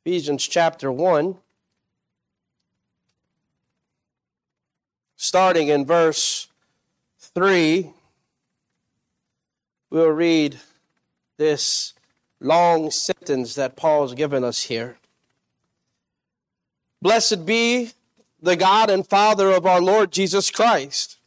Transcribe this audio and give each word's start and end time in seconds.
Ephesians 0.00 0.46
chapter 0.46 0.90
1, 0.90 1.36
starting 5.16 5.68
in 5.68 5.84
verse 5.84 6.48
3, 7.18 7.90
we'll 9.90 10.08
read 10.08 10.58
this 11.36 11.94
long 12.40 12.90
sentence 12.90 13.54
that 13.54 13.76
Paul's 13.76 14.14
given 14.14 14.42
us 14.42 14.62
here. 14.64 14.96
Blessed 17.00 17.46
be 17.46 17.92
the 18.40 18.56
God 18.56 18.90
and 18.90 19.06
Father 19.06 19.50
of 19.50 19.66
our 19.66 19.80
Lord 19.80 20.10
Jesus 20.10 20.50
Christ, 20.50 21.18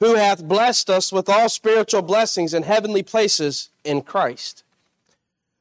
who 0.00 0.14
hath 0.14 0.44
blessed 0.44 0.90
us 0.90 1.12
with 1.12 1.28
all 1.28 1.48
spiritual 1.48 2.02
blessings 2.02 2.54
in 2.54 2.62
heavenly 2.62 3.02
places 3.02 3.70
in 3.84 4.02
Christ 4.02 4.62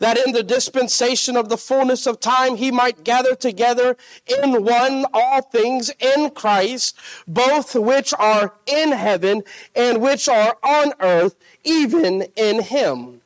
that 0.00 0.18
in 0.18 0.32
the 0.32 0.42
dispensation 0.42 1.36
of 1.36 1.48
the 1.48 1.56
fullness 1.56 2.06
of 2.06 2.20
time 2.20 2.56
he 2.56 2.70
might 2.70 3.04
gather 3.04 3.34
together 3.34 3.96
in 4.26 4.64
one 4.64 5.06
all 5.12 5.42
things 5.42 5.90
in 6.00 6.30
Christ, 6.30 6.96
both 7.26 7.74
which 7.74 8.12
are 8.18 8.54
in 8.66 8.92
heaven 8.92 9.42
and 9.74 10.00
which 10.00 10.28
are 10.28 10.56
on 10.62 10.92
earth, 11.00 11.36
even 11.64 12.22
in 12.36 12.62
him 12.62 13.20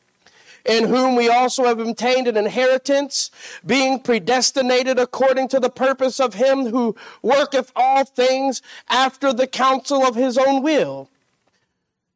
in 0.65 0.89
whom 0.89 1.17
we 1.17 1.29
also 1.29 1.65
have 1.65 1.81
obtained 1.81 2.29
an 2.29 2.37
inheritance, 2.37 3.31
being 3.65 3.99
predestinated 3.99 4.99
according 4.99 5.49
to 5.49 5.61
the 5.61 5.71
purpose 5.71 6.21
of 6.21 6.35
him 6.35 6.67
who 6.67 6.95
worketh 7.23 7.73
all 7.75 8.05
things 8.05 8.63
after 8.89 9.33
the 9.33 9.47
counsel 9.47 10.05
of 10.05 10.15
his 10.15 10.37
own 10.37 10.63
will, 10.63 11.09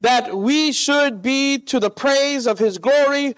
that 0.00 0.36
we 0.36 0.72
should 0.72 1.22
be 1.22 1.58
to 1.58 1.80
the 1.80 1.90
praise 1.90 2.46
of 2.46 2.58
his 2.58 2.78
glory, 2.78 3.34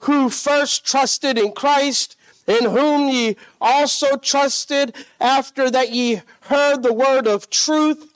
who 0.00 0.30
first 0.30 0.84
trusted 0.84 1.38
in 1.38 1.52
Christ, 1.52 2.16
in 2.46 2.70
whom 2.70 3.08
ye 3.08 3.36
also 3.60 4.16
trusted 4.16 4.94
after 5.20 5.70
that 5.70 5.92
ye 5.92 6.22
heard 6.42 6.82
the 6.82 6.92
word 6.92 7.26
of 7.26 7.50
truth, 7.50 8.12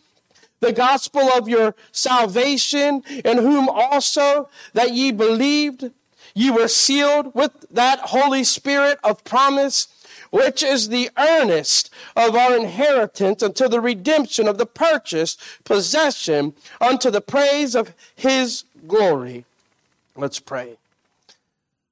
the 0.61 0.73
gospel 0.73 1.23
of 1.23 1.49
your 1.49 1.75
salvation, 1.93 3.03
in 3.25 3.39
whom 3.39 3.69
also 3.69 4.49
that 4.73 4.93
ye 4.93 5.13
believed, 5.13 5.91
ye 6.35 6.51
were 6.51 6.69
sealed 6.69 7.35
with 7.35 7.53
that 7.71 8.01
Holy 8.01 8.45
Spirit 8.45 8.99
of 9.05 9.23
promise, 9.25 9.89
which 10.31 10.63
is 10.63 10.89
the 10.89 11.11
earnest 11.17 11.91
of 12.17 12.35
our 12.35 12.57
inheritance 12.57 13.43
unto 13.43 13.69
the 13.69 13.81
redemption 13.81 14.49
of 14.49 14.59
the 14.59 14.67
purchased 14.67 15.41
possession 15.65 16.55
unto 16.81 17.11
the 17.11 17.21
praise 17.21 17.77
of 17.77 17.93
his 18.17 18.65
glory. 18.89 19.45
Let's 20.17 20.41
pray. 20.41 20.77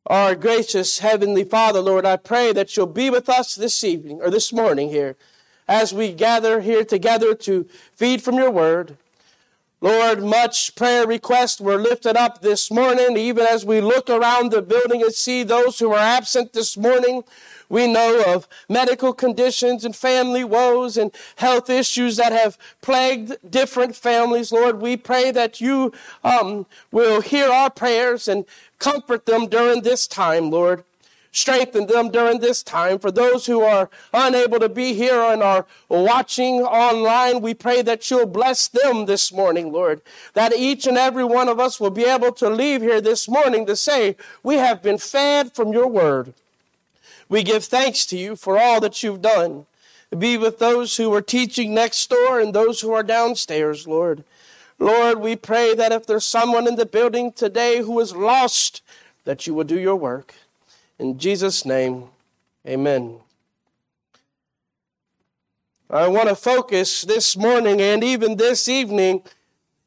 Our 0.08 0.34
gracious 0.34 0.98
Heavenly 0.98 1.44
Father, 1.44 1.80
Lord, 1.80 2.04
I 2.04 2.16
pray 2.16 2.52
that 2.54 2.76
you'll 2.76 2.86
be 2.86 3.08
with 3.08 3.28
us 3.28 3.54
this 3.54 3.84
evening 3.84 4.20
or 4.20 4.30
this 4.30 4.52
morning 4.52 4.88
here 4.88 5.16
as 5.68 5.94
we 5.94 6.12
gather 6.12 6.60
here 6.60 6.84
together 6.84 7.36
to 7.36 7.68
feed 7.94 8.20
from 8.20 8.34
your 8.34 8.50
word. 8.50 8.96
Lord, 9.80 10.24
much 10.24 10.74
prayer 10.74 11.06
requests 11.06 11.60
were 11.60 11.76
lifted 11.76 12.16
up 12.16 12.42
this 12.42 12.68
morning, 12.68 13.16
even 13.16 13.46
as 13.46 13.64
we 13.64 13.80
look 13.80 14.10
around 14.10 14.50
the 14.50 14.60
building 14.60 15.02
and 15.02 15.12
see 15.12 15.44
those 15.44 15.78
who 15.78 15.92
are 15.92 15.98
absent 15.98 16.52
this 16.52 16.76
morning. 16.76 17.22
We 17.72 17.86
know 17.86 18.22
of 18.26 18.46
medical 18.68 19.12
conditions 19.12 19.84
and 19.84 19.96
family 19.96 20.44
woes 20.44 20.96
and 20.96 21.10
health 21.36 21.68
issues 21.68 22.18
that 22.18 22.32
have 22.32 22.56
plagued 22.82 23.36
different 23.48 23.96
families. 23.96 24.52
Lord, 24.52 24.80
we 24.80 24.96
pray 24.96 25.32
that 25.32 25.60
you 25.60 25.92
um, 26.22 26.66
will 26.92 27.20
hear 27.20 27.48
our 27.50 27.70
prayers 27.70 28.28
and 28.28 28.44
Comfort 28.82 29.26
them 29.26 29.46
during 29.46 29.82
this 29.82 30.08
time, 30.08 30.50
Lord. 30.50 30.82
Strengthen 31.30 31.86
them 31.86 32.10
during 32.10 32.40
this 32.40 32.64
time. 32.64 32.98
For 32.98 33.12
those 33.12 33.46
who 33.46 33.62
are 33.62 33.88
unable 34.12 34.58
to 34.58 34.68
be 34.68 34.92
here 34.92 35.22
and 35.22 35.40
are 35.40 35.66
watching 35.88 36.62
online, 36.62 37.42
we 37.42 37.54
pray 37.54 37.80
that 37.82 38.10
you'll 38.10 38.26
bless 38.26 38.66
them 38.66 39.06
this 39.06 39.32
morning, 39.32 39.70
Lord. 39.70 40.02
That 40.34 40.52
each 40.52 40.88
and 40.88 40.98
every 40.98 41.22
one 41.22 41.48
of 41.48 41.60
us 41.60 41.78
will 41.78 41.90
be 41.90 42.04
able 42.04 42.32
to 42.32 42.50
leave 42.50 42.82
here 42.82 43.00
this 43.00 43.28
morning 43.28 43.66
to 43.66 43.76
say, 43.76 44.16
We 44.42 44.56
have 44.56 44.82
been 44.82 44.98
fed 44.98 45.54
from 45.54 45.72
your 45.72 45.86
word. 45.86 46.34
We 47.32 47.42
give 47.42 47.64
thanks 47.64 48.04
to 48.06 48.18
you 48.18 48.36
for 48.36 48.58
all 48.58 48.78
that 48.80 49.02
you've 49.02 49.22
done. 49.22 49.64
Be 50.16 50.36
with 50.36 50.58
those 50.58 50.98
who 50.98 51.10
are 51.14 51.22
teaching 51.22 51.72
next 51.72 52.10
door 52.10 52.38
and 52.38 52.52
those 52.52 52.82
who 52.82 52.92
are 52.92 53.02
downstairs, 53.02 53.88
Lord. 53.88 54.24
Lord, 54.78 55.18
we 55.18 55.36
pray 55.36 55.74
that 55.74 55.92
if 55.92 56.04
there's 56.04 56.26
someone 56.26 56.68
in 56.68 56.76
the 56.76 56.84
building 56.84 57.32
today 57.32 57.78
who 57.78 57.98
is 58.00 58.14
lost, 58.14 58.82
that 59.24 59.46
you 59.46 59.54
will 59.54 59.64
do 59.64 59.80
your 59.80 59.96
work. 59.96 60.34
In 60.98 61.18
Jesus' 61.18 61.64
name, 61.64 62.08
amen. 62.68 63.20
I 65.88 66.08
want 66.08 66.28
to 66.28 66.36
focus 66.36 67.00
this 67.00 67.34
morning 67.34 67.80
and 67.80 68.04
even 68.04 68.36
this 68.36 68.68
evening 68.68 69.22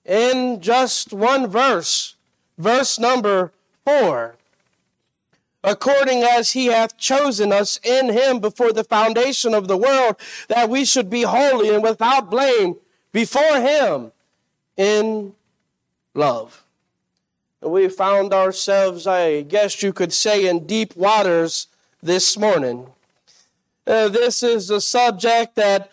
in 0.03 0.61
just 0.61 1.13
one 1.13 1.45
verse, 1.45 2.15
verse 2.57 2.97
number 2.97 3.51
four. 3.85 4.35
According 5.65 6.21
as 6.21 6.51
he 6.51 6.67
hath 6.67 6.95
chosen 6.95 7.51
us 7.51 7.79
in 7.83 8.09
him 8.09 8.39
before 8.39 8.71
the 8.71 8.83
foundation 8.83 9.55
of 9.55 9.67
the 9.67 9.77
world, 9.77 10.15
that 10.47 10.69
we 10.69 10.85
should 10.85 11.09
be 11.09 11.23
holy 11.23 11.73
and 11.73 11.81
without 11.81 12.29
blame 12.29 12.75
before 13.11 13.59
him 13.59 14.11
in 14.77 15.33
love. 16.13 16.63
We 17.61 17.89
found 17.89 18.31
ourselves, 18.31 19.07
I 19.07 19.41
guess 19.41 19.81
you 19.81 19.91
could 19.91 20.13
say, 20.13 20.47
in 20.47 20.67
deep 20.67 20.95
waters 20.95 21.67
this 22.01 22.37
morning. 22.37 22.87
Uh, 23.87 24.09
this 24.09 24.43
is 24.43 24.69
a 24.69 24.79
subject 24.79 25.55
that 25.55 25.89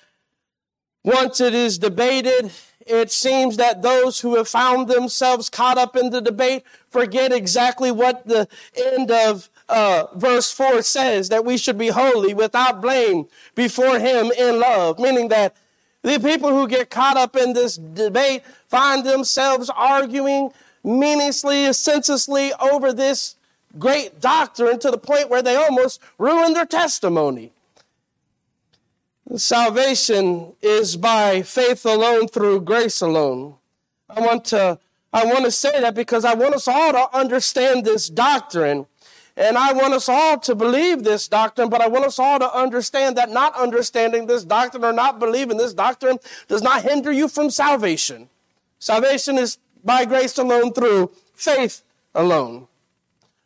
once 1.03 1.41
it 1.41 1.55
is 1.55 1.79
debated, 1.79 2.53
it 2.87 3.11
seems 3.11 3.57
that 3.57 3.81
those 3.81 4.21
who 4.21 4.37
have 4.37 4.49
found 4.49 4.89
themselves 4.89 5.49
caught 5.49 5.79
up 5.79 5.97
in 5.97 6.11
the 6.11 6.21
debate 6.21 6.65
forget 6.91 7.33
exactly 7.33 7.91
what 7.91 8.27
the 8.27 8.49
end 8.77 9.11
of 9.11 9.49
uh, 9.73 10.07
verse 10.15 10.53
4 10.53 10.83
says 10.83 11.31
that 11.31 11.45
we 11.45 11.57
should 11.57 11.79
be 11.79 11.89
holy 11.89 12.35
without 12.35 12.83
blame 12.83 13.27
before 13.55 13.99
Him 13.99 14.31
in 14.39 14.61
love, 14.61 14.99
meaning 14.99 15.29
that 15.29 15.57
the 16.03 16.19
people 16.21 16.51
who 16.51 16.69
get 16.69 16.91
caught 16.91 17.17
up 17.17 17.37
in 17.37 17.55
this 17.55 17.77
debate 17.77 18.43
find 18.69 19.05
themselves 19.05 19.71
arguing 19.71 20.51
meaninglessly, 20.85 21.73
senselessly 21.73 22.53
over 22.61 22.93
this 22.93 23.37
great 23.79 24.21
doctrine 24.21 24.79
to 24.81 24.91
the 24.91 24.99
point 24.99 25.31
where 25.31 25.43
they 25.43 25.57
almost 25.57 26.01
ruin 26.19 26.53
their 26.53 26.67
testimony. 26.67 27.53
Salvation 29.37 30.53
is 30.61 30.97
by 30.97 31.41
faith 31.41 31.87
alone 31.87 32.29
through 32.29 32.61
grace 32.61 33.01
alone. 33.01 33.55
I 34.11 34.21
want 34.21 34.45
to 34.47 34.79
I 35.15 35.25
want 35.27 35.45
to 35.45 35.51
say 35.51 35.81
that 35.81 35.95
because 35.95 36.25
I 36.25 36.35
want 36.35 36.55
us 36.55 36.67
all 36.67 36.93
to 36.93 37.17
understand 37.17 37.85
this 37.85 38.09
doctrine 38.09 38.87
and 39.37 39.57
I 39.57 39.73
want 39.73 39.95
us 39.95 40.09
all 40.09 40.39
to 40.41 40.55
believe 40.55 41.03
this 41.03 41.27
doctrine, 41.29 41.71
but 41.71 41.81
I 41.81 41.89
want 41.89 42.05
us 42.05 42.19
all 42.19 42.39
to 42.39 42.55
understand 42.55 43.17
that 43.17 43.31
not 43.31 43.55
understanding 43.55 44.27
this 44.27 44.45
doctrine 44.45 44.85
or 44.85 44.93
not 44.93 45.19
believing 45.19 45.57
this 45.57 45.73
doctrine 45.73 46.19
does 46.49 46.63
not 46.63 46.83
hinder 46.83 47.11
you 47.11 47.29
from 47.29 47.51
salvation. 47.51 48.29
Salvation 48.79 49.39
is 49.39 49.59
by 49.85 50.05
grace 50.05 50.37
alone 50.39 50.73
through 50.73 51.13
faith 51.35 51.83
alone. 52.15 52.69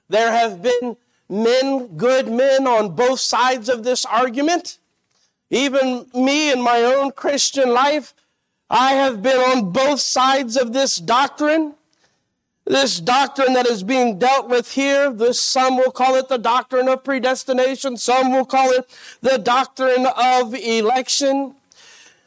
There 0.08 0.32
have 0.32 0.62
been 0.62 0.96
men, 1.28 1.96
good 1.96 2.28
men 2.28 2.66
on 2.66 2.94
both 2.94 3.20
sides 3.20 3.68
of 3.68 3.84
this 3.84 4.04
argument. 4.04 4.78
Even 5.50 6.06
me 6.12 6.52
in 6.52 6.60
my 6.60 6.82
own 6.82 7.12
Christian 7.12 7.72
life, 7.72 8.12
I 8.68 8.94
have 8.94 9.22
been 9.22 9.38
on 9.38 9.70
both 9.70 10.00
sides 10.00 10.56
of 10.56 10.72
this 10.72 10.96
doctrine. 10.96 11.75
This 12.66 12.98
doctrine 12.98 13.52
that 13.52 13.68
is 13.68 13.84
being 13.84 14.18
dealt 14.18 14.48
with 14.48 14.72
here, 14.72 15.12
this 15.12 15.40
some 15.40 15.76
will 15.76 15.92
call 15.92 16.16
it 16.16 16.28
the 16.28 16.36
doctrine 16.36 16.88
of 16.88 17.04
predestination, 17.04 17.96
some 17.96 18.32
will 18.32 18.44
call 18.44 18.70
it 18.70 18.90
the 19.20 19.38
doctrine 19.38 20.04
of 20.16 20.52
election. 20.52 21.54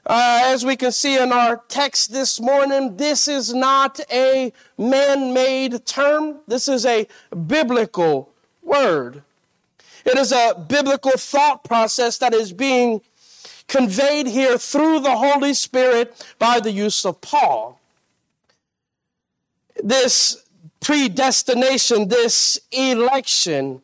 Uh, 0.05 0.43
as 0.45 0.65
we 0.65 0.77
can 0.77 0.93
see 0.93 1.21
in 1.21 1.33
our 1.33 1.61
text 1.67 2.13
this 2.13 2.39
morning, 2.39 2.95
this 2.95 3.27
is 3.27 3.53
not 3.53 3.99
a 4.09 4.53
man 4.77 5.33
made 5.33 5.85
term. 5.85 6.39
This 6.47 6.69
is 6.69 6.85
a 6.85 7.05
biblical 7.47 8.31
word. 8.63 9.23
It 10.05 10.17
is 10.17 10.31
a 10.31 10.65
biblical 10.67 11.11
thought 11.17 11.65
process 11.65 12.17
that 12.19 12.33
is 12.33 12.53
being 12.53 13.01
conveyed 13.67 14.25
here 14.25 14.57
through 14.57 15.01
the 15.01 15.17
Holy 15.17 15.53
Spirit 15.53 16.25
by 16.39 16.61
the 16.61 16.71
use 16.71 17.05
of 17.05 17.19
Paul. 17.19 17.78
This 19.83 20.43
predestination, 20.79 22.07
this 22.07 22.59
election, 22.71 23.81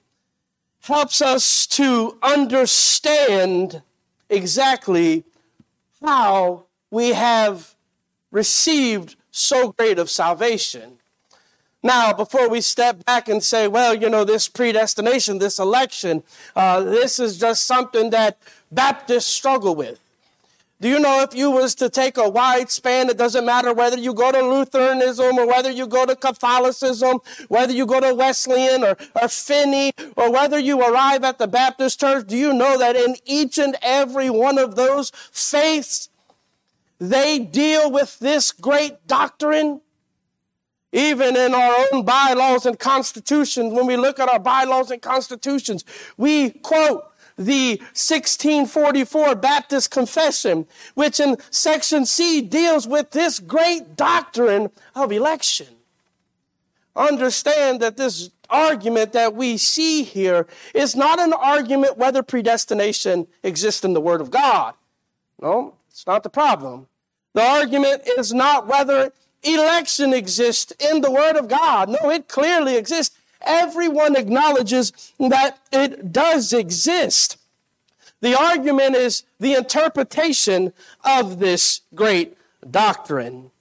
helps 0.81 1.21
us 1.21 1.65
to 1.67 2.17
understand 2.21 3.81
exactly 4.29 5.23
how 6.03 6.65
we 6.91 7.09
have 7.09 7.75
received 8.31 9.15
so 9.31 9.71
great 9.71 9.99
of 9.99 10.09
salvation. 10.09 10.97
Now, 11.81 12.13
before 12.13 12.49
we 12.49 12.61
step 12.61 13.05
back 13.05 13.29
and 13.29 13.43
say, 13.43 13.67
well, 13.67 13.93
you 13.93 14.09
know, 14.09 14.23
this 14.23 14.47
predestination, 14.47 15.37
this 15.37 15.59
election, 15.59 16.23
uh, 16.55 16.81
this 16.81 17.19
is 17.19 17.37
just 17.37 17.67
something 17.67 18.09
that 18.09 18.39
Baptists 18.71 19.27
struggle 19.27 19.75
with. 19.75 19.99
Do 20.85 20.91
you 20.91 20.99
know 20.99 21.23
if 21.23 21.33
you 21.33 21.49
was 21.49 21.73
to 21.81 21.89
take 21.89 22.15
a 22.15 22.29
wide 22.29 22.69
span, 22.69 23.09
it 23.09 23.17
doesn't 23.17 23.43
matter 23.43 23.73
whether 23.73 23.97
you 23.97 24.13
go 24.13 24.31
to 24.31 24.39
Lutheranism 24.39 25.35
or 25.39 25.47
whether 25.47 25.71
you 25.71 25.87
go 25.87 26.05
to 26.05 26.15
Catholicism, 26.15 27.21
whether 27.47 27.73
you 27.73 27.87
go 27.87 27.99
to 27.99 28.13
Wesleyan 28.13 28.83
or, 28.83 28.95
or 29.19 29.27
Finney, 29.27 29.93
or 30.15 30.31
whether 30.31 30.59
you 30.59 30.79
arrive 30.79 31.23
at 31.23 31.39
the 31.39 31.47
Baptist 31.47 31.99
church, 31.99 32.27
do 32.27 32.37
you 32.37 32.53
know 32.53 32.77
that 32.77 32.95
in 32.95 33.15
each 33.25 33.57
and 33.57 33.75
every 33.81 34.29
one 34.29 34.59
of 34.59 34.75
those 34.75 35.11
faiths, 35.31 36.09
they 36.99 37.39
deal 37.39 37.89
with 37.89 38.19
this 38.19 38.51
great 38.51 39.07
doctrine? 39.07 39.81
Even 40.91 41.35
in 41.35 41.55
our 41.55 41.87
own 41.91 42.05
bylaws 42.05 42.67
and 42.67 42.77
constitutions, 42.77 43.73
when 43.73 43.87
we 43.87 43.97
look 43.97 44.19
at 44.19 44.29
our 44.29 44.37
bylaws 44.37 44.91
and 44.91 45.01
constitutions, 45.01 45.83
we 46.15 46.51
quote 46.51 47.05
the 47.37 47.77
1644 47.93 49.35
Baptist 49.35 49.91
Confession, 49.91 50.67
which 50.93 51.19
in 51.19 51.37
section 51.49 52.05
C 52.05 52.41
deals 52.41 52.87
with 52.87 53.11
this 53.11 53.39
great 53.39 53.95
doctrine 53.95 54.71
of 54.95 55.11
election. 55.11 55.67
Understand 56.95 57.81
that 57.81 57.97
this 57.97 58.29
argument 58.49 59.11
that 59.13 59.35
we 59.35 59.57
see 59.57 60.03
here 60.03 60.47
is 60.73 60.95
not 60.95 61.19
an 61.19 61.33
argument 61.33 61.97
whether 61.97 62.23
predestination 62.23 63.27
exists 63.43 63.83
in 63.83 63.93
the 63.93 64.01
Word 64.01 64.21
of 64.21 64.31
God. 64.31 64.73
No, 65.41 65.75
it's 65.89 66.07
not 66.07 66.23
the 66.23 66.29
problem. 66.29 66.87
The 67.33 67.43
argument 67.43 68.03
is 68.17 68.33
not 68.33 68.67
whether 68.67 69.11
election 69.43 70.13
exists 70.13 70.71
in 70.79 71.01
the 71.01 71.11
Word 71.11 71.35
of 71.35 71.49
God. 71.49 71.89
No, 71.89 72.09
it 72.09 72.29
clearly 72.29 72.77
exists 72.77 73.17
everyone 73.45 74.15
acknowledges 74.15 75.13
that 75.19 75.59
it 75.71 76.11
does 76.11 76.53
exist. 76.53 77.37
The 78.21 78.37
argument 78.37 78.95
is 78.95 79.23
the 79.39 79.53
interpretation 79.53 80.73
of 81.03 81.39
this 81.39 81.81
great 81.93 82.37
doctrine. 82.69 83.51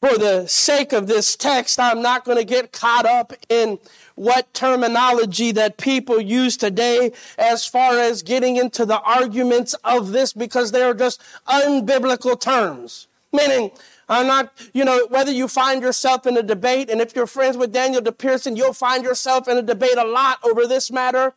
For 0.00 0.18
the 0.18 0.48
sake 0.48 0.92
of 0.92 1.06
this 1.06 1.36
text, 1.36 1.78
I'm 1.78 2.02
not 2.02 2.24
going 2.24 2.38
to 2.38 2.44
get 2.44 2.72
caught 2.72 3.06
up 3.06 3.32
in 3.48 3.78
what 4.16 4.52
terminology 4.52 5.52
that 5.52 5.76
people 5.76 6.20
use 6.20 6.56
today 6.56 7.12
as 7.38 7.66
far 7.66 7.98
as 7.98 8.22
getting 8.22 8.56
into 8.56 8.84
the 8.84 9.00
arguments 9.00 9.74
of 9.84 10.10
this 10.10 10.32
because 10.32 10.72
they 10.72 10.82
are 10.82 10.94
just 10.94 11.20
unbiblical 11.46 12.38
terms. 12.38 13.06
Meaning, 13.32 13.70
I'm 14.12 14.26
not, 14.26 14.52
you 14.72 14.84
know, 14.84 15.06
whether 15.08 15.32
you 15.32 15.48
find 15.48 15.82
yourself 15.82 16.26
in 16.26 16.36
a 16.36 16.42
debate, 16.42 16.90
and 16.90 17.00
if 17.00 17.16
you're 17.16 17.26
friends 17.26 17.56
with 17.56 17.72
Daniel 17.72 18.02
DePearson, 18.02 18.56
you'll 18.56 18.72
find 18.72 19.04
yourself 19.04 19.48
in 19.48 19.56
a 19.56 19.62
debate 19.62 19.96
a 19.96 20.04
lot 20.04 20.38
over 20.44 20.66
this 20.66 20.90
matter. 20.90 21.34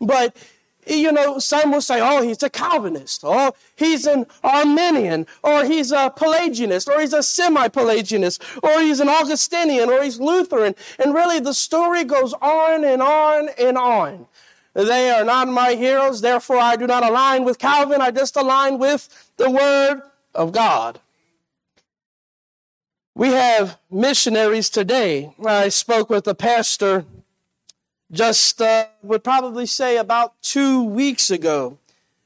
But 0.00 0.36
you 0.86 1.10
know, 1.10 1.38
some 1.38 1.72
will 1.72 1.80
say, 1.80 2.00
oh, 2.00 2.22
he's 2.22 2.42
a 2.42 2.50
Calvinist, 2.50 3.24
or 3.24 3.52
he's 3.74 4.06
an 4.06 4.26
Arminian, 4.44 5.26
or 5.42 5.64
he's 5.64 5.90
a 5.90 6.12
Pelagianist, 6.16 6.88
or 6.88 7.00
he's 7.00 7.12
a 7.12 7.22
semi-Pelagianist, 7.22 8.40
or 8.62 8.80
he's 8.80 9.00
an 9.00 9.08
Augustinian, 9.08 9.90
or 9.90 10.02
he's 10.02 10.20
Lutheran. 10.20 10.74
And 10.98 11.14
really, 11.14 11.40
the 11.40 11.54
story 11.54 12.04
goes 12.04 12.34
on 12.34 12.84
and 12.84 13.02
on 13.02 13.48
and 13.58 13.76
on. 13.76 14.26
They 14.74 15.10
are 15.10 15.24
not 15.24 15.48
my 15.48 15.74
heroes, 15.74 16.20
therefore 16.20 16.58
I 16.58 16.76
do 16.76 16.86
not 16.86 17.02
align 17.02 17.44
with 17.44 17.58
Calvin, 17.58 18.00
I 18.00 18.10
just 18.10 18.36
align 18.36 18.78
with 18.78 19.32
the 19.38 19.50
Word 19.50 20.02
of 20.34 20.52
God. 20.52 21.00
We 23.16 23.28
have 23.28 23.78
missionaries 23.90 24.68
today. 24.68 25.32
I 25.42 25.70
spoke 25.70 26.10
with 26.10 26.28
a 26.28 26.34
pastor 26.34 27.06
just 28.12 28.60
uh, 28.60 28.88
would 29.02 29.24
probably 29.24 29.64
say 29.64 29.96
about 29.96 30.34
two 30.42 30.84
weeks 30.84 31.30
ago. 31.30 31.78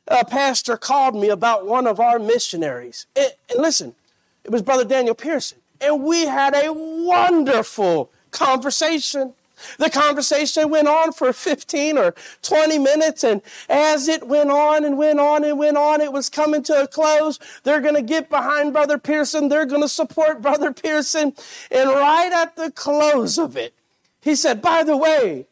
A 0.08 0.24
pastor 0.24 0.76
called 0.76 1.14
me 1.14 1.28
about 1.28 1.64
one 1.64 1.86
of 1.86 2.00
our 2.00 2.18
missionaries. 2.18 3.06
And, 3.14 3.30
and 3.48 3.62
listen, 3.62 3.94
it 4.42 4.50
was 4.50 4.62
Brother 4.62 4.84
Daniel 4.84 5.14
Pearson. 5.14 5.58
And 5.80 6.02
we 6.02 6.26
had 6.26 6.56
a 6.56 6.72
wonderful 6.72 8.10
conversation. 8.32 9.34
The 9.78 9.90
conversation 9.90 10.70
went 10.70 10.88
on 10.88 11.12
for 11.12 11.32
15 11.32 11.98
or 11.98 12.14
20 12.42 12.78
minutes, 12.78 13.24
and 13.24 13.42
as 13.68 14.08
it 14.08 14.26
went 14.26 14.50
on 14.50 14.84
and 14.84 14.96
went 14.98 15.20
on 15.20 15.44
and 15.44 15.58
went 15.58 15.76
on, 15.76 16.00
it 16.00 16.12
was 16.12 16.28
coming 16.28 16.62
to 16.64 16.82
a 16.82 16.88
close. 16.88 17.38
They're 17.62 17.80
going 17.80 17.94
to 17.94 18.02
get 18.02 18.30
behind 18.30 18.72
Brother 18.72 18.98
Pearson. 18.98 19.48
They're 19.48 19.66
going 19.66 19.82
to 19.82 19.88
support 19.88 20.42
Brother 20.42 20.72
Pearson. 20.72 21.34
And 21.70 21.90
right 21.90 22.32
at 22.32 22.56
the 22.56 22.70
close 22.70 23.38
of 23.38 23.56
it, 23.56 23.74
he 24.20 24.34
said, 24.34 24.60
By 24.62 24.82
the 24.82 24.96
way, 24.96 25.46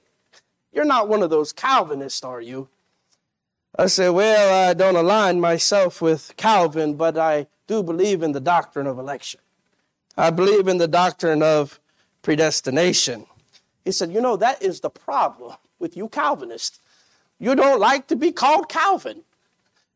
you're 0.73 0.85
not 0.85 1.09
one 1.09 1.23
of 1.23 1.31
those 1.31 1.53
Calvinists, 1.53 2.25
are 2.25 2.41
you? 2.41 2.69
I 3.79 3.87
said, 3.87 4.11
Well, 4.11 4.69
I 4.69 4.75
don't 4.75 4.97
align 4.97 5.41
myself 5.41 6.03
with 6.03 6.37
Calvin, 6.37 6.95
but 6.95 7.17
I 7.17 7.47
do 7.67 7.83
believe 7.83 8.23
in 8.23 8.33
the 8.33 8.41
doctrine 8.41 8.87
of 8.87 8.99
election. 8.99 9.41
I 10.17 10.31
believe 10.31 10.67
in 10.67 10.79
the 10.79 10.89
doctrine 10.89 11.45
of 11.45 11.79
predestination. 12.23 13.27
He 13.89 13.93
said, 13.93 14.13
You 14.13 14.21
know, 14.21 14.37
that 14.37 14.63
is 14.63 14.81
the 14.81 14.91
problem 14.91 15.57
with 15.79 15.97
you 15.97 16.11
Calvinists. 16.11 16.79
You 17.39 17.55
don't 17.55 17.81
like 17.81 18.07
to 18.09 18.17
be 18.17 18.33
called 18.33 18.69
Calvin. 18.69 19.23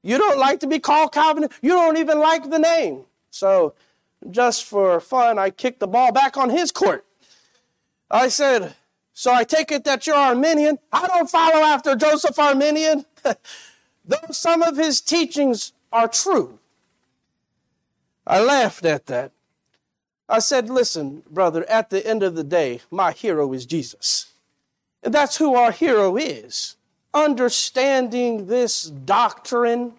You 0.03 0.17
don't 0.17 0.39
like 0.39 0.61
to 0.61 0.67
be 0.67 0.79
called 0.79 1.13
Calvin. 1.13 1.51
You 1.61 1.73
don't 1.73 1.99
even 1.99 2.19
like 2.19 2.49
the 2.49 2.59
name. 2.59 3.05
So, 3.29 3.75
just 4.31 4.65
for 4.65 4.99
fun, 4.99 5.39
I 5.39 5.51
kicked 5.51 5.81
the 5.81 5.87
ball 5.87 6.11
back 6.11 6.39
on 6.39 6.49
his 6.49 6.73
court. 6.73 7.05
I 8.11 8.29
said, 8.29 8.77
So 9.13 9.31
I 9.31 9.45
take 9.45 9.71
it 9.71 9.85
that 9.85 10.07
you're 10.07 10.17
Arminian. 10.17 10.79
I 10.91 11.07
don't 11.07 11.29
follow 11.29 11.63
after 11.63 11.95
Joseph 11.95 12.39
Arminian, 12.39 13.05
though 14.07 14.31
some 14.31 14.63
of 14.63 14.79
his 14.79 15.03
teachings 15.03 15.75
are 15.93 16.09
true. 16.09 16.59
I 18.27 18.41
laughed 18.43 18.87
at 18.87 19.05
that. 19.09 19.33
I 20.33 20.39
said, 20.39 20.71
listen, 20.71 21.23
brother, 21.31 21.69
at 21.69 21.91
the 21.91 22.05
end 22.07 22.23
of 22.23 22.35
the 22.35 22.43
day, 22.43 22.81
my 22.91 23.13
hero 23.13 23.53
is 23.53 23.67
Jesus. 23.67 24.33
And 25.03 25.13
that's 25.13 25.37
who 25.37 25.55
our 25.55 25.73
hero 25.73 26.17
is. 26.17 26.77
Understanding 27.13 28.47
this 28.47 28.85
doctrine, 28.85 29.93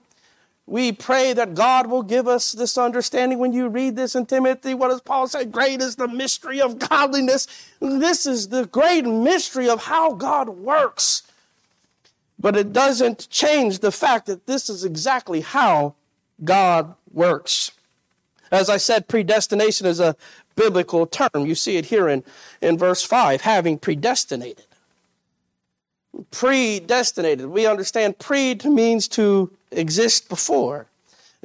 we 0.66 0.92
pray 0.92 1.34
that 1.34 1.54
God 1.54 1.86
will 1.86 2.02
give 2.02 2.28
us 2.28 2.52
this 2.52 2.80
understanding. 2.80 3.38
When 3.38 3.54
you 3.54 3.68
read 3.68 3.96
this 3.96 4.16
in 4.16 4.25
Timothy, 4.25 4.74
what 4.74 4.88
does 4.88 5.02
Paul 5.02 5.28
say? 5.28 5.46
Great 5.46 5.82
is 5.82 5.98
the 5.98 6.08
mystery 6.08 6.60
of 6.60 6.80
godliness. 6.80 7.48
This 7.80 8.25
is 8.25 8.48
the 8.48 8.66
great 8.66 9.06
mystery 9.06 9.70
of 9.70 9.84
how 9.84 10.13
God 10.13 10.50
works. 10.50 11.22
But 12.40 12.58
it 12.58 12.74
doesn't 12.74 13.30
change 13.30 13.80
the 13.80 13.92
fact 13.92 14.25
that 14.25 14.48
this 14.48 14.68
is 14.68 14.84
exactly 14.84 15.42
how 15.42 15.94
God 16.44 16.96
works. 17.12 17.70
As 18.54 18.70
I 18.70 18.78
said, 18.78 19.08
predestination 19.08 19.88
is 19.88 20.00
a 20.00 20.16
biblical 20.56 21.08
term. 21.08 21.48
You 21.48 21.56
see 21.56 21.78
it 21.78 21.88
here 21.88 22.08
in, 22.08 22.24
in 22.62 22.78
verse 22.78 23.02
5, 23.02 23.42
having 23.42 23.80
predestinated. 23.80 24.68
Predestinated. 26.30 27.48
We 27.48 27.66
understand 27.66 28.20
pre 28.20 28.54
means 28.64 29.08
to 29.10 29.50
exist 29.72 30.30
before. 30.30 30.86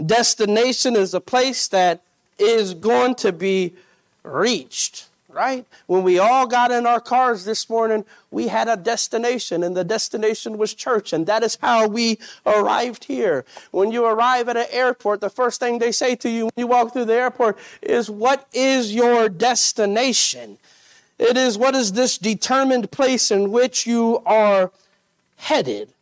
Destination 0.05 0.97
is 0.97 1.15
a 1.15 1.21
place 1.21 1.67
that 1.69 2.03
is 2.39 2.75
going 2.75 3.15
to 3.17 3.33
be 3.33 3.73
reached, 4.23 5.08
right? 5.39 5.65
When 5.87 6.03
we 6.03 6.19
all 6.19 6.49
got 6.49 6.73
in 6.73 6.85
our 6.85 6.99
cars 6.99 7.45
this 7.45 7.71
morning, 7.71 8.05
we 8.33 8.49
had 8.49 8.67
a 8.67 8.77
destination, 8.77 9.63
and 9.63 9.77
the 9.77 9.85
destination 9.85 10.59
was 10.59 10.75
church, 10.75 11.13
and 11.13 11.27
that 11.27 11.45
is 11.45 11.57
how 11.61 11.87
we 11.87 12.19
arrived 12.45 13.05
here. 13.05 13.45
When 13.71 13.93
you 13.93 14.05
arrive 14.05 14.49
at 14.49 14.57
an 14.57 14.67
airport, 14.73 15.21
the 15.21 15.31
first 15.31 15.61
thing 15.61 15.79
they 15.79 15.93
say 15.93 16.17
to 16.17 16.29
you 16.29 16.47
when 16.47 16.53
you 16.57 16.67
walk 16.67 16.93
through 16.93 17.05
the 17.05 17.15
airport 17.15 17.57
is, 17.81 18.11
What 18.11 18.49
is 18.53 18.93
your 18.93 19.29
destination? 19.29 20.59
It 21.21 21.37
is 21.37 21.57
what 21.57 21.77
is 21.77 21.93
this 21.93 22.19
determined 22.19 22.91
place 22.91 23.31
in 23.31 23.53
which 23.53 23.87
you 23.87 24.21
are 24.27 24.73
headed. 25.37 25.93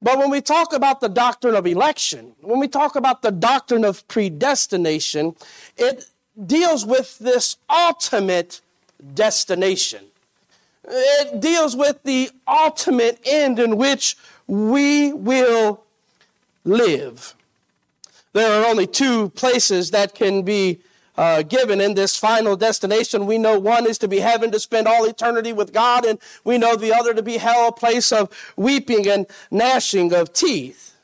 But 0.00 0.18
when 0.18 0.30
we 0.30 0.40
talk 0.40 0.72
about 0.72 1.00
the 1.00 1.08
doctrine 1.08 1.54
of 1.54 1.66
election, 1.66 2.32
when 2.40 2.60
we 2.60 2.68
talk 2.68 2.96
about 2.96 3.20
the 3.20 3.32
doctrine 3.32 3.84
of 3.84 4.06
predestination, 4.08 5.34
it 5.76 6.06
deals 6.46 6.86
with 6.86 7.18
this 7.18 7.56
ultimate 7.68 8.60
destination. 9.14 10.04
It 10.84 11.40
deals 11.40 11.76
with 11.76 12.02
the 12.04 12.30
ultimate 12.46 13.20
end 13.24 13.58
in 13.58 13.76
which 13.76 14.16
we 14.46 15.12
will 15.12 15.84
live. 16.64 17.34
There 18.32 18.62
are 18.62 18.66
only 18.66 18.86
two 18.86 19.30
places 19.30 19.90
that 19.90 20.14
can 20.14 20.42
be 20.42 20.80
uh, 21.16 21.42
given 21.42 21.80
in 21.80 21.94
this 21.94 22.16
final 22.16 22.54
destination. 22.56 23.26
We 23.26 23.38
know 23.38 23.58
one 23.58 23.86
is 23.86 23.98
to 23.98 24.08
be 24.08 24.20
heaven 24.20 24.52
to 24.52 24.60
spend 24.60 24.86
all 24.86 25.04
eternity 25.04 25.52
with 25.52 25.72
God, 25.72 26.04
and 26.04 26.20
we 26.44 26.58
know 26.58 26.76
the 26.76 26.94
other 26.94 27.12
to 27.12 27.22
be 27.22 27.38
hell, 27.38 27.68
a 27.68 27.72
place 27.72 28.12
of 28.12 28.30
weeping 28.56 29.08
and 29.08 29.26
gnashing 29.50 30.12
of 30.12 30.32
teeth. 30.32 30.94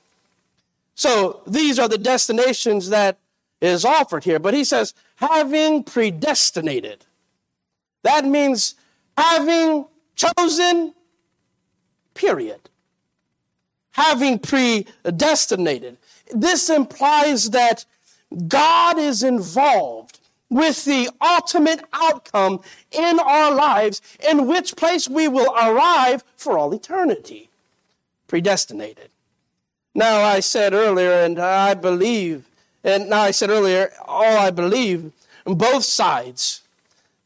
So 0.95 1.43
these 1.47 1.81
are 1.81 1.89
the 1.89 1.99
destinations 1.99 2.91
that 2.91 3.19
is 3.61 3.85
offered 3.85 4.23
here. 4.23 4.39
But 4.39 4.55
he 4.55 4.63
says, 4.63 4.95
having 5.17 5.83
predestinated. 5.85 7.05
That 8.03 8.25
means 8.25 8.75
having 9.17 9.87
chosen, 10.15 10.95
period. 12.15 12.69
Having 13.93 14.41
predestinated. 14.41 15.99
This 16.35 16.69
implies 16.69 17.51
that 17.51 17.85
God 18.49 18.99
is 18.99 19.23
involved 19.23 20.19
with 20.51 20.85
the 20.85 21.09
ultimate 21.21 21.83
outcome 21.93 22.61
in 22.93 23.19
our 23.19 23.55
lives, 23.55 24.01
in 24.29 24.47
which 24.47 24.77
place 24.77 25.09
we 25.09 25.27
will 25.29 25.53
arrive 25.55 26.23
for 26.37 26.59
all 26.59 26.73
eternity. 26.73 27.49
Predestinated. 28.27 29.11
Now, 29.95 30.23
I 30.23 30.41
said 30.41 30.75
earlier, 30.75 31.13
and 31.13 31.39
I 31.39 31.75
believe, 31.75 32.49
and 32.85 33.09
now 33.09 33.23
I 33.23 33.31
said 33.31 33.51
earlier, 33.51 33.91
all 34.05 34.39
I 34.39 34.51
believe, 34.51 35.13
both 35.45 35.85
sides, 35.85 36.63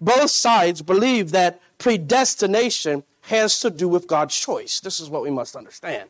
both 0.01 0.31
sides 0.31 0.83
believe 0.83 1.33
that 1.33 1.61
predestination 1.79 3.03
has 3.23 3.61
to 3.61 3.71
do 3.71 3.89
with 3.89 4.07
God's 4.07 4.39
choice. 4.39 4.81
This 4.81 5.01
is 5.01 5.11
what 5.11 5.23
we 5.23 5.31
must 5.31 5.57
understand. 5.57 6.09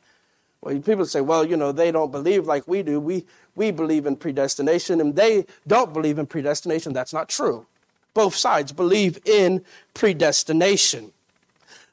Well, 0.60 0.78
people 0.80 1.06
say, 1.06 1.20
well, 1.20 1.44
you 1.44 1.56
know, 1.56 1.72
they 1.72 1.90
don't 1.90 2.12
believe 2.12 2.46
like 2.46 2.68
we 2.68 2.82
do. 2.82 3.00
We, 3.00 3.24
we 3.54 3.70
believe 3.70 4.06
in 4.06 4.16
predestination, 4.16 5.00
and 5.00 5.16
they 5.16 5.46
don't 5.66 5.92
believe 5.92 6.18
in 6.18 6.26
predestination. 6.26 6.92
That's 6.92 7.12
not 7.12 7.28
true. 7.28 7.66
Both 8.14 8.34
sides 8.34 8.72
believe 8.72 9.18
in 9.24 9.64
predestination. 9.94 11.12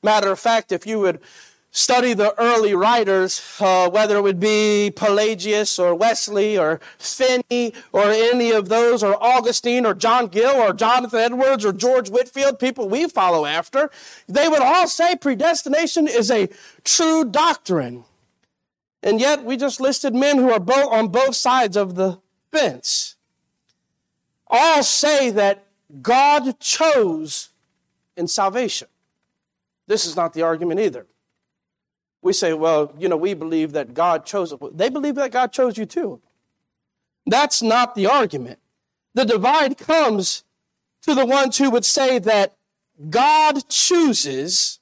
Matter 0.04 0.32
of 0.32 0.40
fact, 0.40 0.72
if 0.72 0.86
you 0.86 1.00
would 1.00 1.20
study 1.76 2.14
the 2.14 2.34
early 2.40 2.74
writers, 2.74 3.42
uh, 3.60 3.90
whether 3.90 4.16
it 4.16 4.22
would 4.22 4.40
be 4.40 4.92
Pelagius 4.96 5.78
or 5.78 5.94
Wesley 5.94 6.58
or 6.58 6.80
Finney 6.98 7.74
or 7.92 8.04
any 8.06 8.52
of 8.52 8.70
those, 8.70 9.04
or 9.04 9.22
Augustine 9.22 9.86
or 9.86 9.94
John 9.94 10.28
Gill 10.28 10.56
or 10.56 10.72
Jonathan 10.74 11.20
Edwards 11.20 11.66
or 11.66 11.74
George 11.74 12.10
Whitefield, 12.10 12.60
people 12.60 12.88
we 12.88 13.10
follow 13.10 13.46
after, 13.46 13.92
they 14.28 14.48
would 14.48 14.62
all 14.62 14.88
say 14.88 15.16
predestination 15.18 16.08
is 16.08 16.32
a 16.32 16.48
true 16.86 17.26
doctrine. 17.26 18.06
And 19.04 19.20
yet 19.20 19.44
we 19.44 19.58
just 19.58 19.82
listed 19.82 20.16
men 20.16 20.38
who 20.38 20.52
are 20.52 20.62
both 20.62 20.92
on 20.92 21.10
both 21.10 21.36
sides 21.36 21.76
of 21.76 21.96
the 21.96 22.20
fence. 22.54 23.16
All 24.48 24.82
say 24.82 25.30
that 25.32 25.66
God 26.02 26.58
chose 26.62 27.50
in 28.16 28.28
salvation. 28.28 28.88
This 29.88 30.06
is 30.06 30.16
not 30.16 30.34
the 30.34 30.42
argument 30.42 30.80
either. 30.80 31.06
We 32.26 32.34
say, 32.34 32.54
well, 32.54 32.92
you 32.98 33.08
know, 33.08 33.18
we 33.18 33.36
believe 33.36 33.74
that 33.74 33.94
God 33.94 34.26
chose. 34.26 34.52
They 34.74 34.90
believe 34.90 35.14
that 35.14 35.32
God 35.32 35.52
chose 35.52 35.78
you 35.78 35.86
too. 35.86 36.22
That's 37.28 37.62
not 37.62 37.94
the 37.94 38.08
argument. 38.08 38.58
The 39.14 39.26
divide 39.26 39.78
comes 39.78 40.44
to 41.04 41.14
the 41.14 41.24
ones 41.24 41.60
who 41.60 41.70
would 41.70 41.86
say 41.86 42.18
that 42.18 42.56
God 43.12 43.70
chooses, 43.70 44.80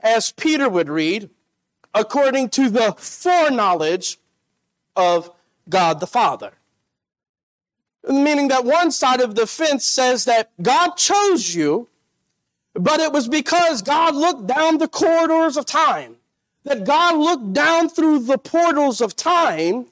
as 0.00 0.32
Peter 0.32 0.68
would 0.68 0.88
read, 0.88 1.30
according 1.94 2.48
to 2.48 2.68
the 2.68 2.96
foreknowledge 2.98 4.18
of 4.96 5.30
God 5.68 6.00
the 6.00 6.08
Father. 6.08 6.54
Meaning 8.08 8.48
that 8.48 8.64
one 8.64 8.90
side 8.90 9.20
of 9.20 9.36
the 9.36 9.46
fence 9.46 9.84
says 9.84 10.24
that 10.24 10.50
God 10.60 10.96
chose 10.96 11.54
you, 11.54 11.88
but 12.74 12.98
it 12.98 13.12
was 13.12 13.28
because 13.28 13.82
God 13.82 14.16
looked 14.16 14.48
down 14.48 14.78
the 14.78 14.88
corridors 14.88 15.56
of 15.56 15.64
time, 15.64 16.16
that 16.64 16.84
God 16.84 17.18
looked 17.18 17.52
down 17.52 17.88
through 17.88 18.20
the 18.20 18.38
portals 18.38 19.00
of 19.00 19.16
time 19.16 19.86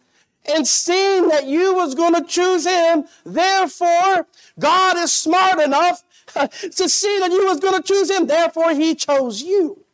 and 0.48 0.66
seeing 0.66 1.28
that 1.28 1.46
you 1.46 1.74
was 1.74 1.94
going 1.94 2.14
to 2.14 2.24
choose 2.24 2.66
him, 2.66 3.04
therefore 3.24 4.26
God 4.58 4.96
is 4.96 5.12
smart 5.12 5.60
enough 5.60 6.02
to 6.34 6.88
see 6.88 7.18
that 7.18 7.30
you 7.30 7.46
was 7.46 7.60
going 7.60 7.74
to 7.74 7.82
choose 7.82 8.10
him, 8.10 8.26
therefore 8.26 8.74
he 8.74 8.94
chose 8.94 9.42
you. 9.42 9.84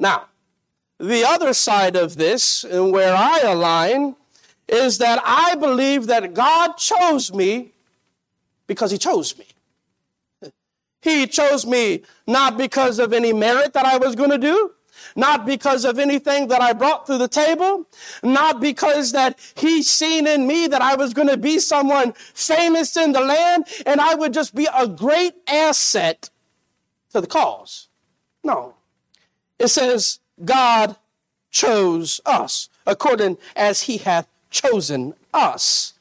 Now, 0.00 0.26
the 0.98 1.24
other 1.24 1.52
side 1.52 1.96
of 1.96 2.16
this, 2.16 2.64
and 2.64 2.92
where 2.92 3.14
I 3.14 3.40
align, 3.40 4.16
is 4.68 4.98
that 4.98 5.20
I 5.24 5.54
believe 5.56 6.06
that 6.06 6.32
God 6.32 6.76
chose 6.76 7.32
me 7.32 7.72
because 8.66 8.90
He 8.90 8.98
chose 8.98 9.36
me. 9.36 9.46
He 11.00 11.26
chose 11.26 11.66
me 11.66 12.02
not 12.26 12.56
because 12.56 12.98
of 12.98 13.12
any 13.12 13.32
merit 13.32 13.72
that 13.72 13.84
I 13.84 13.98
was 13.98 14.14
going 14.14 14.30
to 14.30 14.38
do, 14.38 14.72
not 15.16 15.46
because 15.46 15.84
of 15.84 15.98
anything 15.98 16.48
that 16.48 16.60
I 16.60 16.72
brought 16.72 17.06
through 17.06 17.18
the 17.18 17.28
table, 17.28 17.86
not 18.22 18.60
because 18.60 19.12
that 19.12 19.38
He 19.54 19.82
seen 19.82 20.26
in 20.26 20.46
me 20.46 20.66
that 20.66 20.82
I 20.82 20.94
was 20.94 21.14
going 21.14 21.28
to 21.28 21.36
be 21.36 21.58
someone 21.58 22.12
famous 22.34 22.96
in 22.96 23.12
the 23.12 23.20
land 23.20 23.66
and 23.86 24.00
I 24.00 24.14
would 24.14 24.32
just 24.32 24.54
be 24.54 24.68
a 24.74 24.86
great 24.86 25.34
asset 25.46 26.30
to 27.12 27.20
the 27.20 27.26
cause. 27.26 27.88
No. 28.42 28.74
It 29.58 29.68
says, 29.68 30.18
God 30.44 30.96
chose 31.50 32.20
us, 32.26 32.68
according 32.86 33.38
as 33.54 33.82
he 33.82 33.98
hath 33.98 34.26
chosen 34.50 35.14
us. 35.32 35.94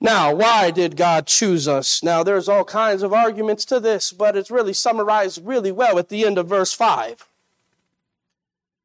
Now, 0.00 0.32
why 0.34 0.70
did 0.70 0.96
God 0.96 1.26
choose 1.26 1.66
us? 1.66 2.02
Now, 2.02 2.22
there's 2.22 2.48
all 2.48 2.64
kinds 2.64 3.02
of 3.02 3.12
arguments 3.12 3.64
to 3.66 3.80
this, 3.80 4.12
but 4.12 4.36
it's 4.36 4.50
really 4.50 4.72
summarized 4.72 5.44
really 5.44 5.72
well 5.72 5.98
at 5.98 6.08
the 6.08 6.24
end 6.24 6.38
of 6.38 6.46
verse 6.46 6.72
5. 6.72 7.28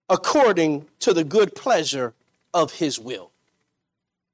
According 0.09 0.87
to 0.99 1.13
the 1.13 1.23
good 1.23 1.55
pleasure 1.55 2.13
of 2.53 2.73
his 2.73 2.99
will. 2.99 3.31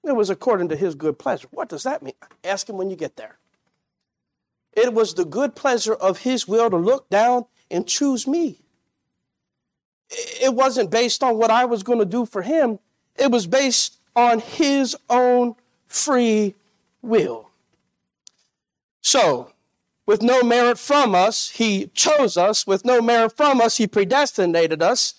It 0.04 0.16
was 0.16 0.30
according 0.30 0.70
to 0.70 0.78
his 0.78 0.96
good 0.96 1.20
pleasure. 1.20 1.50
What 1.52 1.70
does 1.70 1.84
that 1.84 2.02
mean? 2.02 2.14
Ask 2.44 2.70
him 2.70 2.78
when 2.78 2.90
you 2.90 2.96
get 2.96 3.18
there. 3.18 3.38
It 4.74 4.94
was 4.94 5.14
the 5.14 5.26
good 5.26 5.56
pleasure 5.56 5.94
of 5.94 6.20
his 6.20 6.48
will 6.48 6.70
to 6.70 6.78
look 6.78 7.10
down 7.10 7.46
and 7.70 7.86
choose 7.86 8.26
me 8.26 8.60
it 10.10 10.54
wasn't 10.54 10.90
based 10.90 11.24
on 11.24 11.38
what 11.38 11.52
I 11.52 11.66
was 11.66 11.84
going 11.84 12.00
to 12.00 12.06
do 12.06 12.26
for 12.26 12.42
him, 12.42 12.80
it 13.16 13.32
was 13.32 13.48
based 13.48 14.00
on 14.16 14.40
his 14.40 14.96
own 15.10 15.56
free 15.88 16.56
will. 17.02 17.50
So, 19.02 19.52
with 20.06 20.22
no 20.22 20.42
merit 20.42 20.80
from 20.80 21.14
us, 21.14 21.50
he 21.52 21.88
chose 21.94 22.36
us. 22.36 22.66
With 22.66 22.84
no 22.84 23.02
merit 23.02 23.36
from 23.38 23.62
us, 23.62 23.78
he 23.78 23.88
predestinated 23.88 24.82
us. 24.82 25.14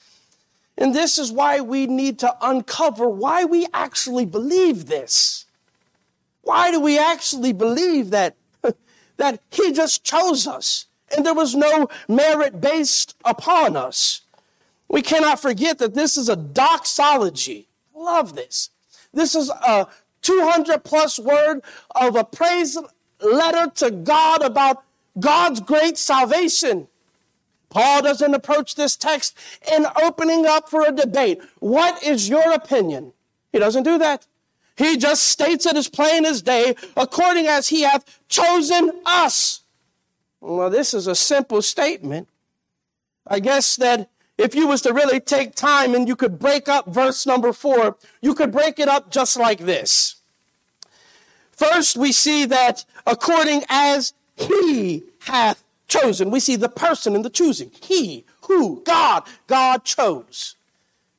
And 0.77 0.95
this 0.95 1.19
is 1.19 1.31
why 1.31 1.61
we 1.61 1.87
need 1.87 2.19
to 2.21 2.35
uncover 2.41 3.09
why 3.09 3.45
we 3.45 3.67
actually 3.73 4.25
believe 4.25 4.87
this. 4.87 5.45
Why 6.43 6.71
do 6.71 6.81
we 6.81 6.99
actually 6.99 7.53
believe 7.53 8.11
that, 8.11 8.37
that 9.19 9.41
he 9.51 9.73
just 9.73 10.03
chose 10.03 10.47
us 10.47 10.87
and 11.15 11.25
there 11.25 11.35
was 11.35 11.55
no 11.55 11.89
merit 12.09 12.61
based 12.61 13.15
upon 13.25 13.77
us? 13.77 14.23
We 14.89 15.03
cannot 15.03 15.41
forget 15.41 15.79
that 15.79 15.95
this 15.95 16.17
is 16.17 16.29
a 16.29 16.37
doxology. 16.37 17.69
Love 17.95 18.35
this. 18.35 18.71
This 19.13 19.35
is 19.35 19.51
a 19.51 19.87
200 20.31 20.85
plus 20.85 21.19
word 21.19 21.61
of 21.97 22.15
a 22.15 22.23
praise 22.23 22.79
letter 23.21 23.69
to 23.75 23.91
God 23.91 24.43
about 24.43 24.85
God's 25.19 25.59
great 25.59 25.99
salvation. 25.99 26.87
Paul 27.69 28.03
doesn't 28.03 28.33
approach 28.33 28.77
this 28.77 28.95
text 28.95 29.37
in 29.73 29.87
opening 30.01 30.47
up 30.47 30.69
for 30.69 30.87
a 30.87 30.93
debate. 30.93 31.41
What 31.59 32.01
is 32.05 32.29
your 32.29 32.53
opinion? 32.53 33.13
He 33.53 33.59
doesn't 33.59 33.83
do 33.83 33.99
that. 33.99 34.29
He 34.77 34.97
just 34.97 35.23
states 35.27 35.67
it 35.67 35.77
as 35.77 35.89
plain 35.89 36.25
as 36.25 36.43
day, 36.43 36.77
according 36.97 37.49
as 37.49 37.69
he 37.69 37.83
hath 37.83 38.21
chosen 38.29 38.93
us. 39.05 39.63
Well, 40.41 40.71
this 40.71 40.95
is 40.95 41.09
a 41.09 41.17
simple 41.17 41.61
statement. 41.61 42.29
I 43.27 43.41
guess 43.41 43.75
that 43.77 44.09
if 44.39 44.55
you 44.55 44.69
was 44.69 44.81
to 44.83 44.93
really 44.93 45.19
take 45.19 45.57
time 45.57 45.95
and 45.95 46.07
you 46.07 46.15
could 46.15 46.39
break 46.39 46.69
up 46.69 46.87
verse 46.87 47.27
number 47.27 47.53
four, 47.53 47.97
you 48.23 48.35
could 48.35 48.53
break 48.53 48.79
it 48.79 48.89
up 48.89 49.11
just 49.11 49.37
like 49.37 49.59
this. 49.59 50.20
First, 51.61 51.99
we 51.99 52.11
see 52.11 52.47
that 52.47 52.87
according 53.07 53.65
as 53.69 54.15
he 54.35 55.03
hath 55.19 55.63
chosen, 55.89 56.31
we 56.31 56.41
see 56.41 56.57
the 56.57 56.71
person 56.71 57.15
in 57.15 57.21
the 57.21 57.29
choosing. 57.29 57.71
He, 57.83 58.25
who, 58.45 58.81
God, 58.87 59.25
God 59.47 59.85
chose. 59.85 60.57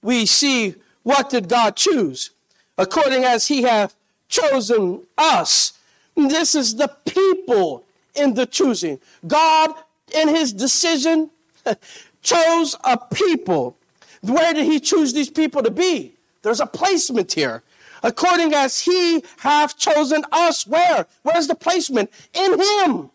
We 0.02 0.26
see 0.26 0.74
what 1.04 1.30
did 1.30 1.48
God 1.48 1.76
choose? 1.76 2.32
According 2.76 3.24
as 3.24 3.50
he 3.50 3.62
hath 3.62 3.96
chosen 4.30 5.04
us. 5.16 5.74
This 6.16 6.56
is 6.56 6.74
the 6.74 6.88
people 7.06 7.84
in 8.16 8.34
the 8.34 8.48
choosing. 8.48 9.00
God, 9.28 9.76
in 10.12 10.28
his 10.28 10.52
decision, 10.54 11.30
chose 12.24 12.76
a 12.84 12.98
people. 12.98 13.78
Where 14.22 14.56
did 14.56 14.66
he 14.66 14.80
choose 14.80 15.14
these 15.14 15.30
people 15.30 15.62
to 15.62 15.70
be? 15.70 16.14
There's 16.42 16.62
a 16.62 16.66
placement 16.66 17.32
here. 17.32 17.62
According 18.04 18.54
as 18.54 18.80
he 18.82 19.24
hath 19.40 19.78
chosen 19.78 20.24
us, 20.32 20.66
where? 20.66 21.08
Where's 21.24 21.48
the 21.48 21.56
placement? 21.56 22.12
In 22.34 22.60
him. 22.60 23.12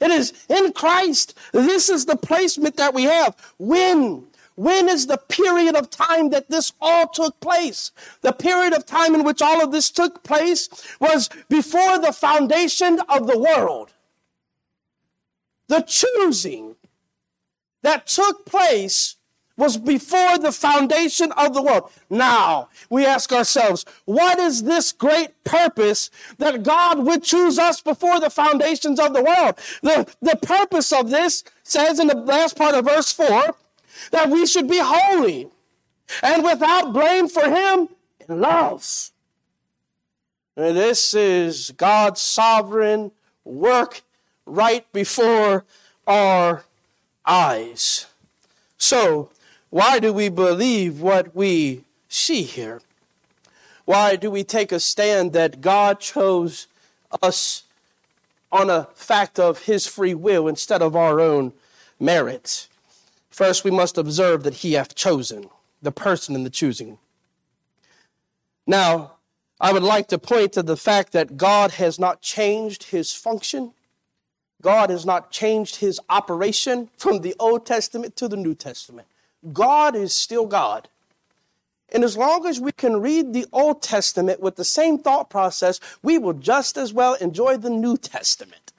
It 0.00 0.10
is 0.10 0.32
in 0.48 0.72
Christ. 0.72 1.36
This 1.52 1.88
is 1.88 2.04
the 2.04 2.16
placement 2.16 2.76
that 2.76 2.92
we 2.92 3.04
have. 3.04 3.34
When? 3.58 4.26
When 4.56 4.88
is 4.88 5.06
the 5.06 5.18
period 5.18 5.74
of 5.74 5.90
time 5.90 6.30
that 6.30 6.50
this 6.50 6.72
all 6.80 7.08
took 7.08 7.40
place? 7.40 7.92
The 8.22 8.32
period 8.32 8.72
of 8.72 8.86
time 8.86 9.14
in 9.14 9.22
which 9.22 9.42
all 9.42 9.62
of 9.62 9.72
this 9.72 9.90
took 9.90 10.22
place 10.22 10.68
was 10.98 11.28
before 11.48 11.98
the 11.98 12.12
foundation 12.12 13.00
of 13.08 13.26
the 13.26 13.38
world. 13.38 13.92
The 15.68 15.80
choosing 15.80 16.76
that 17.82 18.06
took 18.06 18.46
place 18.46 19.16
was 19.56 19.76
before 19.76 20.38
the 20.38 20.52
foundation 20.52 21.32
of 21.32 21.54
the 21.54 21.62
world. 21.62 21.90
Now, 22.10 22.68
we 22.90 23.06
ask 23.06 23.32
ourselves, 23.32 23.84
what 24.04 24.38
is 24.38 24.64
this 24.64 24.92
great 24.92 25.42
purpose 25.44 26.10
that 26.38 26.62
God 26.62 27.06
would 27.06 27.22
choose 27.22 27.58
us 27.58 27.80
before 27.80 28.20
the 28.20 28.30
foundations 28.30 29.00
of 29.00 29.14
the 29.14 29.22
world? 29.22 29.56
The, 29.82 30.06
the 30.20 30.36
purpose 30.36 30.92
of 30.92 31.10
this 31.10 31.44
says 31.62 31.98
in 31.98 32.06
the 32.08 32.16
last 32.16 32.56
part 32.56 32.74
of 32.74 32.84
verse 32.84 33.12
4 33.12 33.54
that 34.10 34.28
we 34.28 34.46
should 34.46 34.68
be 34.68 34.80
holy 34.80 35.48
and 36.22 36.44
without 36.44 36.92
blame 36.92 37.28
for 37.28 37.44
Him 37.44 37.88
in 38.28 38.40
love. 38.40 39.10
And 40.56 40.76
this 40.76 41.14
is 41.14 41.72
God's 41.76 42.20
sovereign 42.20 43.10
work 43.44 44.02
right 44.46 44.90
before 44.92 45.64
our 46.06 46.64
eyes. 47.26 48.06
So, 48.78 49.30
why 49.76 49.98
do 49.98 50.10
we 50.10 50.30
believe 50.30 51.02
what 51.02 51.36
we 51.36 51.84
see 52.08 52.44
here? 52.44 52.80
Why 53.84 54.16
do 54.16 54.30
we 54.30 54.42
take 54.42 54.72
a 54.72 54.80
stand 54.80 55.34
that 55.34 55.60
God 55.60 56.00
chose 56.00 56.66
us 57.20 57.64
on 58.50 58.70
a 58.70 58.88
fact 58.94 59.38
of 59.38 59.64
His 59.64 59.86
free 59.86 60.14
will 60.14 60.48
instead 60.48 60.80
of 60.80 60.96
our 60.96 61.20
own 61.20 61.52
merit? 62.00 62.68
First, 63.28 63.64
we 63.64 63.70
must 63.70 63.98
observe 63.98 64.44
that 64.44 64.54
He 64.54 64.72
hath 64.72 64.94
chosen, 64.94 65.50
the 65.82 65.92
person 65.92 66.34
in 66.34 66.42
the 66.42 66.48
choosing. 66.48 66.96
Now, 68.66 69.16
I 69.60 69.74
would 69.74 69.82
like 69.82 70.08
to 70.08 70.18
point 70.18 70.54
to 70.54 70.62
the 70.62 70.78
fact 70.78 71.12
that 71.12 71.36
God 71.36 71.72
has 71.72 71.98
not 71.98 72.22
changed 72.22 72.84
His 72.84 73.12
function 73.12 73.74
God 74.62 74.88
has 74.88 75.04
not 75.04 75.30
changed 75.30 75.76
his 75.76 76.00
operation 76.08 76.88
from 76.96 77.20
the 77.20 77.36
Old 77.38 77.66
Testament 77.66 78.16
to 78.16 78.26
the 78.26 78.38
New 78.38 78.54
Testament. 78.54 79.06
God 79.52 79.94
is 79.94 80.14
still 80.14 80.46
God. 80.46 80.88
And 81.90 82.02
as 82.02 82.16
long 82.16 82.46
as 82.46 82.60
we 82.60 82.72
can 82.72 83.00
read 83.00 83.32
the 83.32 83.46
Old 83.52 83.80
Testament 83.80 84.40
with 84.40 84.56
the 84.56 84.64
same 84.64 84.98
thought 84.98 85.30
process, 85.30 85.80
we 86.02 86.18
will 86.18 86.32
just 86.32 86.76
as 86.76 86.92
well 86.92 87.14
enjoy 87.14 87.56
the 87.56 87.70
New 87.70 87.96
Testament. 87.96 88.72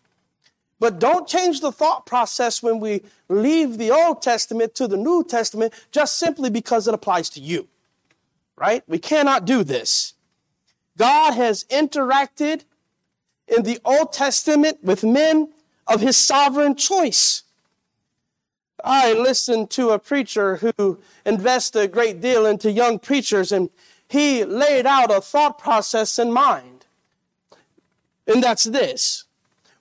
But 0.80 1.00
don't 1.00 1.28
change 1.28 1.62
the 1.62 1.72
thought 1.72 2.06
process 2.06 2.62
when 2.62 2.80
we 2.80 3.02
leave 3.30 3.78
the 3.78 3.92
Old 3.92 4.22
Testament 4.22 4.76
to 4.76 4.88
the 4.88 4.98
New 4.98 5.24
Testament 5.24 5.74
just 5.92 6.18
simply 6.18 6.50
because 6.50 6.88
it 6.88 6.94
applies 6.94 7.30
to 7.32 7.40
you. 7.40 7.68
Right? 8.56 8.84
We 8.88 9.00
cannot 9.00 9.46
do 9.46 9.64
this. 9.64 10.14
God 10.98 11.34
has 11.34 11.64
interacted 11.66 12.64
in 13.48 13.64
the 13.64 13.80
Old 13.86 14.14
Testament 14.14 14.80
with 14.84 15.04
men 15.04 15.54
of 15.88 16.02
his 16.02 16.18
sovereign 16.18 16.76
choice. 16.76 17.44
I 18.84 19.14
listened 19.14 19.70
to 19.72 19.90
a 19.90 20.00
preacher 20.00 20.58
who 20.58 21.00
invests 21.26 21.76
a 21.76 21.88
great 21.88 22.22
deal 22.22 22.46
into 22.46 22.72
young 22.72 23.00
preachers, 23.00 23.52
and 23.52 23.70
he 24.08 24.44
laid 24.44 24.86
out 24.86 25.12
a 25.12 25.22
thought 25.22 25.58
process 25.58 26.20
in 26.20 26.32
mind. 26.32 26.86
And 28.28 28.44
that's 28.44 28.66
this. 28.66 29.26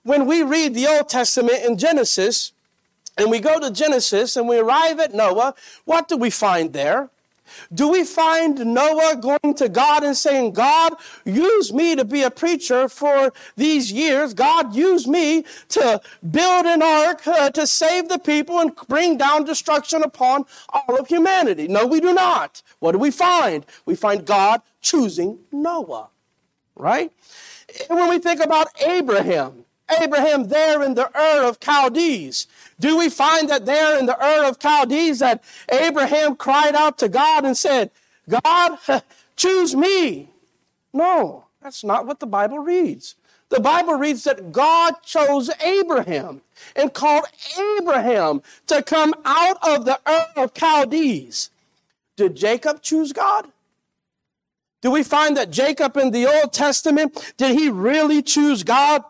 When 0.03 0.25
we 0.25 0.41
read 0.41 0.73
the 0.73 0.87
Old 0.87 1.09
Testament 1.09 1.63
in 1.63 1.77
Genesis, 1.77 2.53
and 3.17 3.31
we 3.31 3.39
go 3.39 3.59
to 3.59 3.71
Genesis 3.71 4.35
and 4.35 4.47
we 4.47 4.57
arrive 4.57 4.99
at 4.99 5.13
Noah, 5.13 5.55
what 5.85 6.07
do 6.07 6.15
we 6.15 6.29
find 6.29 6.73
there? 6.73 7.09
Do 7.73 7.89
we 7.89 8.03
find 8.03 8.57
Noah 8.65 9.17
going 9.17 9.53
to 9.55 9.69
God 9.69 10.03
and 10.03 10.15
saying, 10.15 10.53
God, 10.53 10.95
use 11.25 11.73
me 11.73 11.95
to 11.95 12.05
be 12.05 12.23
a 12.23 12.31
preacher 12.31 12.89
for 12.89 13.33
these 13.55 13.91
years. 13.91 14.33
God, 14.33 14.75
use 14.75 15.07
me 15.07 15.43
to 15.69 16.01
build 16.29 16.65
an 16.65 16.81
ark 16.81 17.25
uh, 17.27 17.49
to 17.51 17.67
save 17.67 18.09
the 18.09 18.19
people 18.19 18.59
and 18.59 18.75
bring 18.87 19.17
down 19.17 19.43
destruction 19.43 20.03
upon 20.03 20.45
all 20.69 20.99
of 20.99 21.07
humanity? 21.07 21.67
No, 21.67 21.85
we 21.85 21.99
do 21.99 22.13
not. 22.13 22.61
What 22.79 22.93
do 22.93 22.97
we 22.97 23.11
find? 23.11 23.65
We 23.85 23.95
find 23.95 24.25
God 24.25 24.61
choosing 24.81 25.39
Noah, 25.51 26.09
right? 26.75 27.11
And 27.89 27.99
when 27.99 28.09
we 28.09 28.19
think 28.19 28.39
about 28.39 28.69
Abraham, 28.81 29.65
Abraham 30.01 30.47
there 30.47 30.83
in 30.83 30.95
the 30.95 31.09
Ur 31.17 31.43
of 31.47 31.59
Chaldees, 31.63 32.47
do 32.79 32.97
we 32.97 33.09
find 33.09 33.49
that 33.49 33.65
there 33.65 33.97
in 33.97 34.05
the 34.05 34.17
Ur 34.17 34.45
of 34.45 34.59
Chaldees 34.59 35.19
that 35.19 35.43
Abraham 35.71 36.35
cried 36.35 36.75
out 36.75 36.97
to 36.99 37.09
God 37.09 37.45
and 37.45 37.57
said, 37.57 37.91
God, 38.29 38.77
choose 39.35 39.75
me? 39.75 40.29
No, 40.93 41.45
that's 41.61 41.83
not 41.83 42.05
what 42.05 42.19
the 42.19 42.27
Bible 42.27 42.59
reads. 42.59 43.15
The 43.49 43.59
Bible 43.61 43.93
reads 43.93 44.25
that 44.25 44.51
God 44.51 44.95
chose 45.03 45.49
Abraham 45.61 46.41
and 46.75 46.93
called 46.93 47.25
Abraham 47.79 48.41
to 48.67 48.83
come 48.83 49.13
out 49.23 49.57
of 49.65 49.85
the 49.85 49.99
Ur 50.05 50.43
of 50.43 50.53
Chaldees. 50.53 51.49
Did 52.17 52.35
Jacob 52.35 52.81
choose 52.81 53.13
God? 53.13 53.47
Do 54.81 54.91
we 54.91 55.03
find 55.03 55.37
that 55.37 55.51
Jacob 55.51 55.97
in 55.97 56.11
the 56.11 56.25
Old 56.27 56.53
Testament, 56.53 57.33
did 57.37 57.57
he 57.57 57.69
really 57.69 58.21
choose 58.21 58.63
God? 58.63 59.03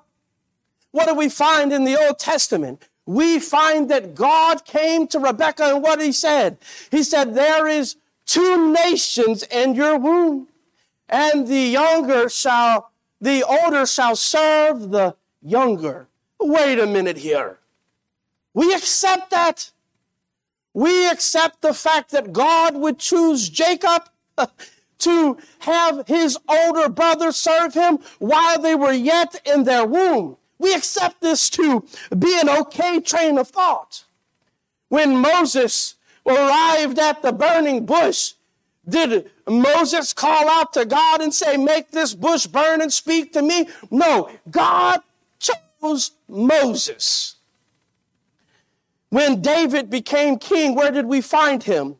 What 0.97 1.07
do 1.07 1.13
we 1.13 1.29
find 1.29 1.71
in 1.71 1.83
the 1.83 1.95
Old 1.95 2.17
Testament? 2.17 2.88
we 3.07 3.39
find 3.39 3.89
that 3.89 4.13
God 4.13 4.65
came 4.65 5.07
to 5.07 5.19
Rebekah 5.19 5.75
and 5.75 5.81
what 5.81 6.01
he 6.01 6.12
said? 6.12 6.57
He 6.91 7.01
said, 7.01 7.33
There 7.33 7.67
is 7.67 7.95
two 8.25 8.71
nations 8.73 9.43
in 9.43 9.75
your 9.75 9.97
womb, 9.97 10.49
and 11.07 11.47
the 11.47 11.55
younger 11.55 12.29
shall, 12.29 12.91
the 13.21 13.43
older 13.43 13.86
shall 13.86 14.15
serve 14.15 14.89
the 14.89 15.15
younger. 15.41 16.10
Wait 16.39 16.79
a 16.79 16.86
minute 16.86 17.17
here. 17.17 17.60
We 18.53 18.73
accept 18.73 19.29
that. 19.31 19.71
We 20.73 21.10
accept 21.10 21.62
the 21.62 21.73
fact 21.73 22.12
that 22.12 22.33
God 22.33 22.75
would 22.75 22.99
choose 22.99 23.49
Jacob 23.49 24.10
to 24.99 25.38
have 25.60 26.07
his 26.07 26.38
older 26.49 26.89
brother 26.89 27.31
serve 27.31 27.73
him 27.73 27.99
while 28.19 28.60
they 28.60 28.75
were 28.75 28.91
yet 28.91 29.39
in 29.45 29.63
their 29.63 29.86
womb. 29.86 30.38
We 30.60 30.74
accept 30.74 31.22
this 31.22 31.50
to 31.52 31.86
be 32.17 32.39
an 32.39 32.50
okay 32.50 33.00
train 33.00 33.38
of 33.38 33.50
thought. 33.50 34.06
When 34.89 35.17
Moses 35.17 35.96
arrived 36.26 37.00
at 37.00 37.22
the 37.22 37.32
burning 37.32 37.86
bush, 37.86 38.34
did 38.88 39.30
Moses 39.48 40.13
call 40.13 40.50
out 40.50 40.74
to 40.74 40.86
God 40.86 41.22
and 41.22 41.34
say, 41.34 41.58
Make 41.58 41.91
this 41.91 42.13
bush 42.13 42.48
burn 42.48 42.82
and 42.82 42.91
speak 42.91 43.34
to 43.34 43.41
me? 43.41 43.67
No, 43.91 44.30
God 44.50 45.02
chose 45.39 46.12
Moses. 46.28 47.36
When 49.10 49.41
David 49.41 49.89
became 49.89 50.38
king, 50.38 50.76
where 50.76 50.91
did 50.91 51.06
we 51.06 51.22
find 51.22 51.63
him? 51.63 51.96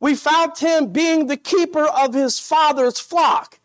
We 0.00 0.14
found 0.14 0.58
him 0.58 0.92
being 0.92 1.26
the 1.26 1.36
keeper 1.36 1.86
of 1.86 2.14
his 2.14 2.38
father's 2.38 2.98
flock. 2.98 3.58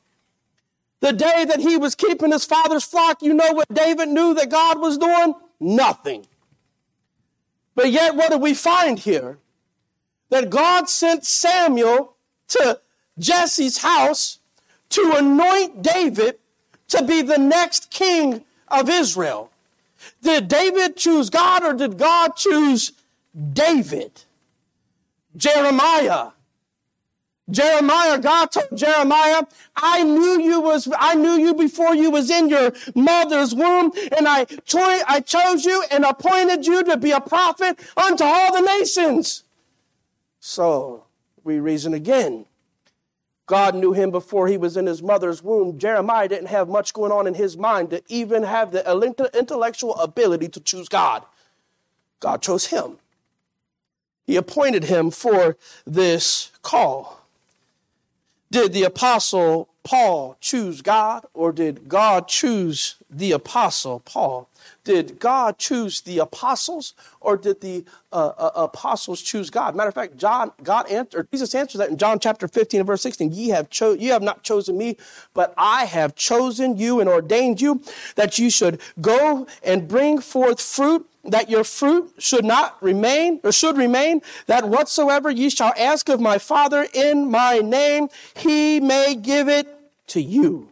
The 1.01 1.13
day 1.13 1.45
that 1.45 1.59
he 1.59 1.77
was 1.77 1.95
keeping 1.95 2.31
his 2.31 2.45
father's 2.45 2.83
flock, 2.83 3.21
you 3.21 3.33
know 3.33 3.51
what 3.51 3.67
David 3.73 4.09
knew 4.09 4.33
that 4.35 4.49
God 4.49 4.79
was 4.79 4.97
doing? 4.97 5.33
Nothing. 5.59 6.25
But 7.75 7.91
yet, 7.91 8.15
what 8.15 8.31
do 8.31 8.37
we 8.37 8.53
find 8.53 8.99
here? 8.99 9.39
That 10.29 10.49
God 10.49 10.89
sent 10.89 11.25
Samuel 11.25 12.15
to 12.49 12.79
Jesse's 13.17 13.79
house 13.79 14.39
to 14.89 15.13
anoint 15.17 15.81
David 15.81 16.37
to 16.89 17.03
be 17.03 17.21
the 17.21 17.37
next 17.37 17.89
king 17.89 18.45
of 18.67 18.89
Israel. 18.89 19.51
Did 20.21 20.47
David 20.47 20.97
choose 20.97 21.29
God 21.29 21.63
or 21.63 21.73
did 21.73 21.97
God 21.97 22.35
choose 22.35 22.91
David? 23.53 24.23
Jeremiah. 25.35 26.29
Jeremiah, 27.51 28.17
God 28.17 28.51
told 28.51 28.75
Jeremiah, 28.75 29.43
I 29.75 30.03
knew 30.03 30.41
you 30.41 30.61
was, 30.61 30.87
I 30.97 31.15
knew 31.15 31.33
you 31.33 31.53
before 31.53 31.93
you 31.93 32.09
was 32.09 32.29
in 32.29 32.49
your 32.49 32.71
mother's 32.95 33.53
womb, 33.53 33.91
and 34.17 34.27
I, 34.27 34.45
cho- 34.65 35.01
I 35.07 35.19
chose 35.19 35.65
you 35.65 35.83
and 35.91 36.05
appointed 36.05 36.65
you 36.65 36.83
to 36.85 36.97
be 36.97 37.11
a 37.11 37.21
prophet 37.21 37.79
unto 37.97 38.23
all 38.23 38.53
the 38.53 38.61
nations. 38.61 39.43
So 40.39 41.05
we 41.43 41.59
reason 41.59 41.93
again. 41.93 42.45
God 43.45 43.75
knew 43.75 43.91
him 43.91 44.11
before 44.11 44.47
he 44.47 44.55
was 44.55 44.77
in 44.77 44.85
his 44.85 45.03
mother's 45.03 45.43
womb. 45.43 45.77
Jeremiah 45.77 46.29
didn't 46.29 46.47
have 46.47 46.69
much 46.69 46.93
going 46.93 47.11
on 47.11 47.27
in 47.27 47.33
his 47.33 47.57
mind 47.57 47.89
to 47.89 48.01
even 48.07 48.43
have 48.43 48.71
the 48.71 48.81
intellectual 49.37 49.95
ability 49.95 50.47
to 50.49 50.61
choose 50.61 50.87
God. 50.87 51.25
God 52.21 52.41
chose 52.41 52.67
him. 52.67 52.97
He 54.23 54.37
appointed 54.37 54.85
him 54.85 55.11
for 55.11 55.57
this 55.85 56.51
call. 56.61 57.20
Did 58.51 58.73
the 58.73 58.83
apostle 58.83 59.69
Paul 59.83 60.35
choose 60.41 60.81
God 60.81 61.25
or 61.33 61.53
did 61.53 61.87
God 61.87 62.27
choose 62.27 62.95
the 63.09 63.31
apostle 63.31 64.01
Paul? 64.01 64.49
Did 64.83 65.19
God 65.19 65.57
choose 65.57 66.01
the 66.01 66.19
apostles 66.19 66.93
or 67.21 67.37
did 67.37 67.61
the 67.61 67.85
uh, 68.11 68.33
uh, 68.37 68.51
apostles 68.55 69.21
choose 69.21 69.49
God? 69.49 69.73
Matter 69.73 69.87
of 69.87 69.95
fact, 69.95 70.17
John, 70.17 70.51
God 70.63 70.91
answered, 70.91 71.29
Jesus 71.31 71.55
answers 71.55 71.79
that 71.79 71.89
in 71.89 71.97
John 71.97 72.19
chapter 72.19 72.47
15 72.47 72.81
and 72.81 72.87
verse 72.87 73.01
16. 73.01 73.31
Ye 73.31 73.49
have 73.49 73.69
cho- 73.69 73.93
you 73.93 74.11
have 74.11 74.21
not 74.21 74.43
chosen 74.43 74.77
me, 74.77 74.97
but 75.33 75.53
I 75.57 75.85
have 75.85 76.15
chosen 76.15 76.77
you 76.77 76.99
and 76.99 77.09
ordained 77.09 77.61
you 77.61 77.81
that 78.15 78.37
you 78.37 78.49
should 78.49 78.81
go 78.99 79.47
and 79.63 79.87
bring 79.87 80.19
forth 80.19 80.61
fruit 80.61 81.07
that 81.23 81.49
your 81.49 81.63
fruit 81.63 82.13
should 82.17 82.45
not 82.45 82.81
remain 82.81 83.39
or 83.43 83.51
should 83.51 83.77
remain, 83.77 84.21
that 84.47 84.67
whatsoever 84.67 85.29
ye 85.29 85.49
shall 85.49 85.73
ask 85.77 86.09
of 86.09 86.19
my 86.19 86.37
Father 86.37 86.87
in 86.93 87.29
my 87.29 87.59
name, 87.59 88.09
he 88.35 88.79
may 88.79 89.15
give 89.15 89.47
it 89.47 89.67
to 90.07 90.21
you. 90.21 90.69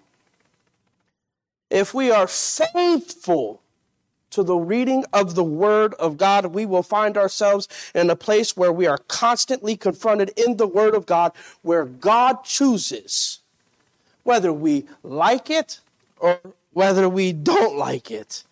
If 1.70 1.94
we 1.94 2.10
are 2.10 2.28
faithful 2.28 3.62
to 4.32 4.44
the 4.44 4.56
reading 4.56 5.06
of 5.14 5.36
the 5.36 5.44
Word 5.44 5.94
of 5.96 6.18
God, 6.18 6.48
we 6.48 6.66
will 6.66 6.84
find 6.84 7.18
ourselves 7.18 7.68
in 7.94 8.10
a 8.10 8.16
place 8.16 8.56
where 8.58 8.72
we 8.72 8.88
are 8.88 8.98
constantly 8.98 9.76
confronted 9.76 10.32
in 10.36 10.58
the 10.58 10.68
Word 10.68 10.96
of 10.96 11.06
God, 11.06 11.32
where 11.62 11.86
God 11.86 12.44
chooses 12.44 13.40
whether 14.24 14.54
we 14.54 14.86
like 15.04 15.50
it 15.50 15.80
or 16.18 16.40
whether 16.74 17.10
we 17.10 17.34
don't 17.34 17.78
like 17.78 18.12
it. 18.12 18.44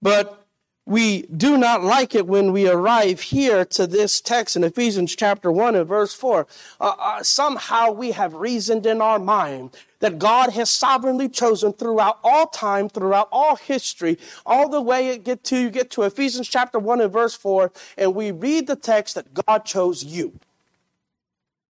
But 0.00 0.45
we 0.86 1.22
do 1.22 1.58
not 1.58 1.82
like 1.82 2.14
it 2.14 2.28
when 2.28 2.52
we 2.52 2.68
arrive 2.68 3.20
here 3.20 3.64
to 3.64 3.88
this 3.88 4.20
text 4.20 4.54
in 4.54 4.62
Ephesians 4.62 5.16
chapter 5.16 5.50
1 5.50 5.74
and 5.74 5.88
verse 5.88 6.14
4. 6.14 6.46
Uh, 6.80 6.94
uh, 6.96 7.22
somehow 7.24 7.90
we 7.90 8.12
have 8.12 8.34
reasoned 8.34 8.86
in 8.86 9.02
our 9.02 9.18
mind 9.18 9.76
that 9.98 10.20
God 10.20 10.50
has 10.50 10.70
sovereignly 10.70 11.28
chosen 11.28 11.72
throughout 11.72 12.20
all 12.22 12.46
time, 12.46 12.88
throughout 12.88 13.28
all 13.32 13.56
history, 13.56 14.16
all 14.44 14.68
the 14.68 14.80
way 14.80 15.08
it 15.08 15.24
get 15.24 15.42
to 15.44 15.58
you 15.58 15.70
get 15.70 15.90
to 15.90 16.02
Ephesians 16.02 16.48
chapter 16.48 16.78
1 16.78 17.00
and 17.00 17.12
verse 17.12 17.34
4, 17.34 17.72
and 17.98 18.14
we 18.14 18.30
read 18.30 18.68
the 18.68 18.76
text 18.76 19.16
that 19.16 19.34
God 19.34 19.64
chose 19.64 20.04
you. 20.04 20.38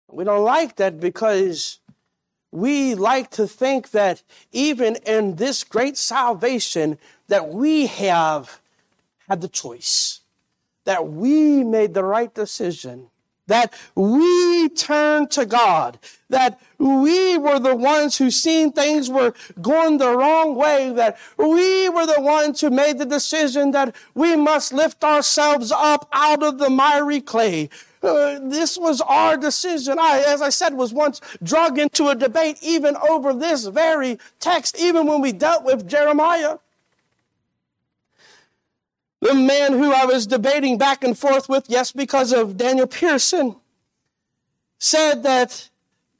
We 0.09 0.23
don't 0.23 0.45
like 0.45 0.77
that 0.77 1.01
because 1.01 1.79
we 2.53 2.95
like 2.95 3.29
to 3.31 3.45
think 3.45 3.91
that 3.91 4.23
even 4.53 4.95
in 5.05 5.35
this 5.35 5.65
great 5.65 5.97
salvation 5.97 6.97
that 7.27 7.49
we 7.49 7.87
have 7.87 8.60
had 9.31 9.39
the 9.39 9.47
choice, 9.47 10.19
that 10.83 11.07
we 11.07 11.63
made 11.63 11.93
the 11.93 12.03
right 12.03 12.33
decision, 12.33 13.07
that 13.47 13.73
we 13.95 14.67
turned 14.67 15.31
to 15.31 15.45
God, 15.45 15.97
that 16.29 16.59
we 16.77 17.37
were 17.37 17.57
the 17.57 17.73
ones 17.73 18.17
who 18.17 18.29
seen 18.29 18.73
things 18.73 19.09
were 19.09 19.33
going 19.61 19.99
the 19.99 20.17
wrong 20.17 20.55
way, 20.55 20.91
that 20.91 21.17
we 21.37 21.87
were 21.87 22.05
the 22.05 22.19
ones 22.19 22.59
who 22.59 22.69
made 22.69 22.97
the 22.97 23.05
decision 23.05 23.71
that 23.71 23.95
we 24.15 24.35
must 24.35 24.73
lift 24.73 25.01
ourselves 25.01 25.71
up 25.71 26.09
out 26.11 26.43
of 26.43 26.57
the 26.57 26.69
miry 26.69 27.21
clay. 27.21 27.69
Uh, 28.03 28.37
this 28.49 28.77
was 28.77 28.99
our 28.99 29.37
decision. 29.37 29.97
I, 29.97 30.25
as 30.27 30.41
I 30.41 30.49
said, 30.49 30.73
was 30.73 30.93
once 30.93 31.21
drug 31.41 31.79
into 31.79 32.09
a 32.09 32.15
debate 32.15 32.57
even 32.61 32.97
over 33.09 33.31
this 33.33 33.65
very 33.67 34.19
text, 34.41 34.77
even 34.77 35.07
when 35.07 35.21
we 35.21 35.31
dealt 35.31 35.63
with 35.63 35.87
Jeremiah. 35.87 36.57
The 39.21 39.35
man 39.35 39.73
who 39.73 39.93
I 39.93 40.05
was 40.05 40.25
debating 40.25 40.79
back 40.79 41.03
and 41.03 41.17
forth 41.17 41.47
with, 41.47 41.65
yes, 41.69 41.91
because 41.91 42.33
of 42.33 42.57
Daniel 42.57 42.87
Pearson, 42.87 43.55
said 44.79 45.21
that, 45.23 45.69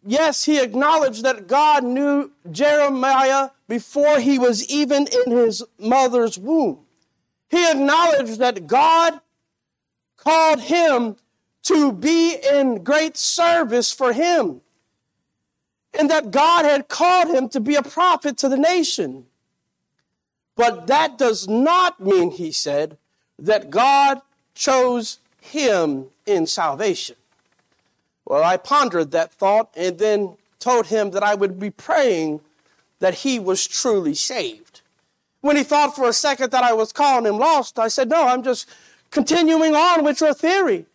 yes, 0.06 0.44
he 0.44 0.62
acknowledged 0.62 1.24
that 1.24 1.48
God 1.48 1.84
knew 1.84 2.32
Jeremiah 2.52 3.50
before 3.68 4.20
he 4.20 4.38
was 4.38 4.70
even 4.70 5.08
in 5.08 5.32
his 5.36 5.64
mother's 5.80 6.38
womb. 6.38 6.86
He 7.50 7.70
acknowledged 7.70 8.38
that 8.38 8.68
God 8.68 9.20
called 10.16 10.62
him 10.62 11.16
to 11.64 11.92
be 11.92 12.36
in 12.54 12.84
great 12.84 13.18
service 13.18 13.92
for 13.92 14.14
him. 14.14 14.62
And 15.98 16.10
that 16.10 16.32
God 16.32 16.66
had 16.66 16.88
called 16.88 17.30
him 17.30 17.50
to 17.50 17.60
be 17.60 17.76
a 17.76 17.84
prophet 17.84 18.38
to 18.38 18.50
the 18.50 18.58
nation. 18.58 19.26
But 20.56 20.88
that 20.88 21.18
does 21.18 21.48
not 21.48 22.00
mean, 22.00 22.32
he 22.32 22.52
said, 22.52 22.98
that 23.40 23.70
God 23.70 24.22
chose 24.54 25.20
him 25.40 26.08
in 26.26 26.46
salvation. 26.46 27.16
Well, 28.26 28.44
I 28.44 28.58
pondered 28.58 29.12
that 29.12 29.34
thought 29.34 29.72
and 29.76 29.98
then 29.98 30.38
told 30.60 30.88
him 30.88 31.12
that 31.12 31.24
I 31.24 31.36
would 31.36 31.60
be 31.60 31.72
praying 31.72 32.42
that 33.00 33.16
he 33.16 33.40
was 33.40 33.66
truly 33.68 34.14
saved. 34.14 34.82
When 35.42 35.58
he 35.58 35.64
thought 35.64 35.96
for 35.96 36.08
a 36.08 36.14
second 36.14 36.52
that 36.52 36.64
I 36.64 36.74
was 36.74 36.94
calling 36.94 37.26
him 37.26 37.40
lost, 37.40 37.80
I 37.80 37.88
said, 37.88 38.10
No, 38.10 38.28
I'm 38.28 38.44
just 38.44 38.70
continuing 39.10 39.76
on 39.76 40.04
with 40.04 40.22
your 40.22 40.34
theory 40.34 40.86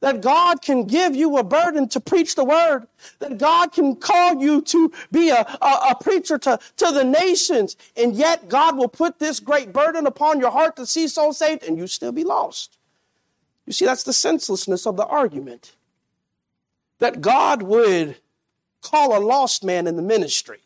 that 0.00 0.20
God 0.20 0.62
can 0.62 0.84
give 0.84 1.16
you 1.16 1.36
a 1.36 1.44
burden 1.44 1.88
to 1.88 2.00
preach 2.00 2.34
the 2.34 2.44
word, 2.44 2.86
that 3.18 3.38
God 3.38 3.72
can 3.72 3.96
call 3.96 4.40
you 4.40 4.62
to 4.62 4.92
be 5.10 5.30
a, 5.30 5.40
a, 5.40 5.90
a, 5.90 5.96
preacher 6.00 6.38
to, 6.38 6.58
to 6.76 6.92
the 6.92 7.04
nations, 7.04 7.76
and 7.96 8.14
yet 8.14 8.48
God 8.48 8.76
will 8.76 8.88
put 8.88 9.18
this 9.18 9.40
great 9.40 9.72
burden 9.72 10.06
upon 10.06 10.38
your 10.38 10.50
heart 10.50 10.76
to 10.76 10.86
see 10.86 11.08
souls 11.08 11.38
saved, 11.38 11.64
and 11.64 11.76
you 11.76 11.86
still 11.86 12.12
be 12.12 12.24
lost. 12.24 12.78
You 13.66 13.72
see, 13.72 13.84
that's 13.84 14.04
the 14.04 14.12
senselessness 14.12 14.86
of 14.86 14.96
the 14.96 15.06
argument. 15.06 15.74
That 17.00 17.20
God 17.20 17.62
would 17.62 18.16
call 18.80 19.16
a 19.16 19.20
lost 19.20 19.64
man 19.64 19.86
in 19.86 19.96
the 19.96 20.02
ministry, 20.02 20.60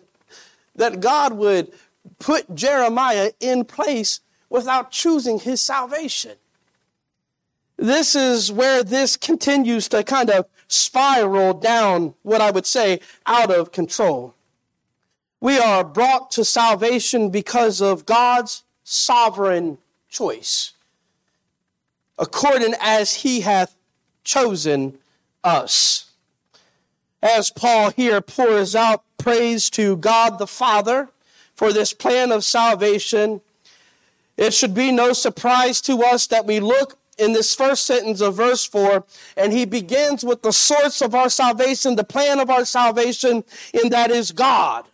that 0.76 1.00
God 1.00 1.34
would 1.34 1.72
put 2.18 2.54
Jeremiah 2.54 3.32
in 3.40 3.64
place 3.64 4.20
without 4.48 4.90
choosing 4.90 5.38
his 5.38 5.60
salvation 5.60 6.36
this 7.80 8.14
is 8.14 8.52
where 8.52 8.84
this 8.84 9.16
continues 9.16 9.88
to 9.88 10.04
kind 10.04 10.28
of 10.28 10.46
spiral 10.68 11.54
down 11.54 12.14
what 12.22 12.42
I 12.42 12.50
would 12.50 12.66
say 12.66 13.00
out 13.26 13.50
of 13.50 13.72
control. 13.72 14.34
We 15.40 15.58
are 15.58 15.82
brought 15.82 16.30
to 16.32 16.44
salvation 16.44 17.30
because 17.30 17.80
of 17.80 18.04
God's 18.04 18.64
sovereign 18.84 19.78
choice, 20.10 20.74
according 22.18 22.74
as 22.80 23.14
he 23.14 23.40
hath 23.40 23.74
chosen 24.24 24.98
us. 25.42 26.10
As 27.22 27.50
Paul 27.50 27.90
here 27.92 28.20
pours 28.20 28.76
out 28.76 29.04
praise 29.16 29.70
to 29.70 29.96
God 29.96 30.38
the 30.38 30.46
Father 30.46 31.08
for 31.54 31.72
this 31.72 31.94
plan 31.94 32.30
of 32.30 32.44
salvation, 32.44 33.40
it 34.36 34.52
should 34.52 34.74
be 34.74 34.92
no 34.92 35.14
surprise 35.14 35.80
to 35.82 36.02
us 36.02 36.26
that 36.26 36.46
we 36.46 36.60
look 36.60 36.99
in 37.20 37.32
this 37.32 37.54
first 37.54 37.86
sentence 37.86 38.20
of 38.20 38.36
verse 38.36 38.64
4, 38.64 39.04
and 39.36 39.52
he 39.52 39.64
begins 39.64 40.24
with 40.24 40.42
the 40.42 40.52
source 40.52 41.02
of 41.02 41.14
our 41.14 41.28
salvation, 41.28 41.96
the 41.96 42.04
plan 42.04 42.40
of 42.40 42.50
our 42.50 42.64
salvation, 42.64 43.44
and 43.74 43.92
that 43.92 44.10
is 44.10 44.32
God. 44.32 44.86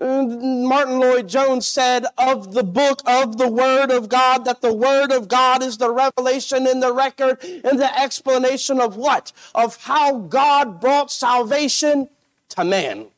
Martyn 0.00 0.98
Lloyd-Jones 0.98 1.66
said 1.66 2.06
of 2.16 2.54
the 2.54 2.64
book 2.64 3.02
of 3.06 3.36
the 3.36 3.48
Word 3.48 3.90
of 3.90 4.08
God 4.08 4.46
that 4.46 4.62
the 4.62 4.72
Word 4.72 5.12
of 5.12 5.28
God 5.28 5.62
is 5.62 5.76
the 5.76 5.92
revelation 5.92 6.66
and 6.66 6.82
the 6.82 6.92
record 6.92 7.38
and 7.42 7.78
the 7.78 8.00
explanation 8.00 8.80
of 8.80 8.96
what? 8.96 9.32
Of 9.54 9.76
how 9.84 10.20
God 10.20 10.80
brought 10.80 11.10
salvation 11.10 12.08
to 12.50 12.64
man. 12.64 13.08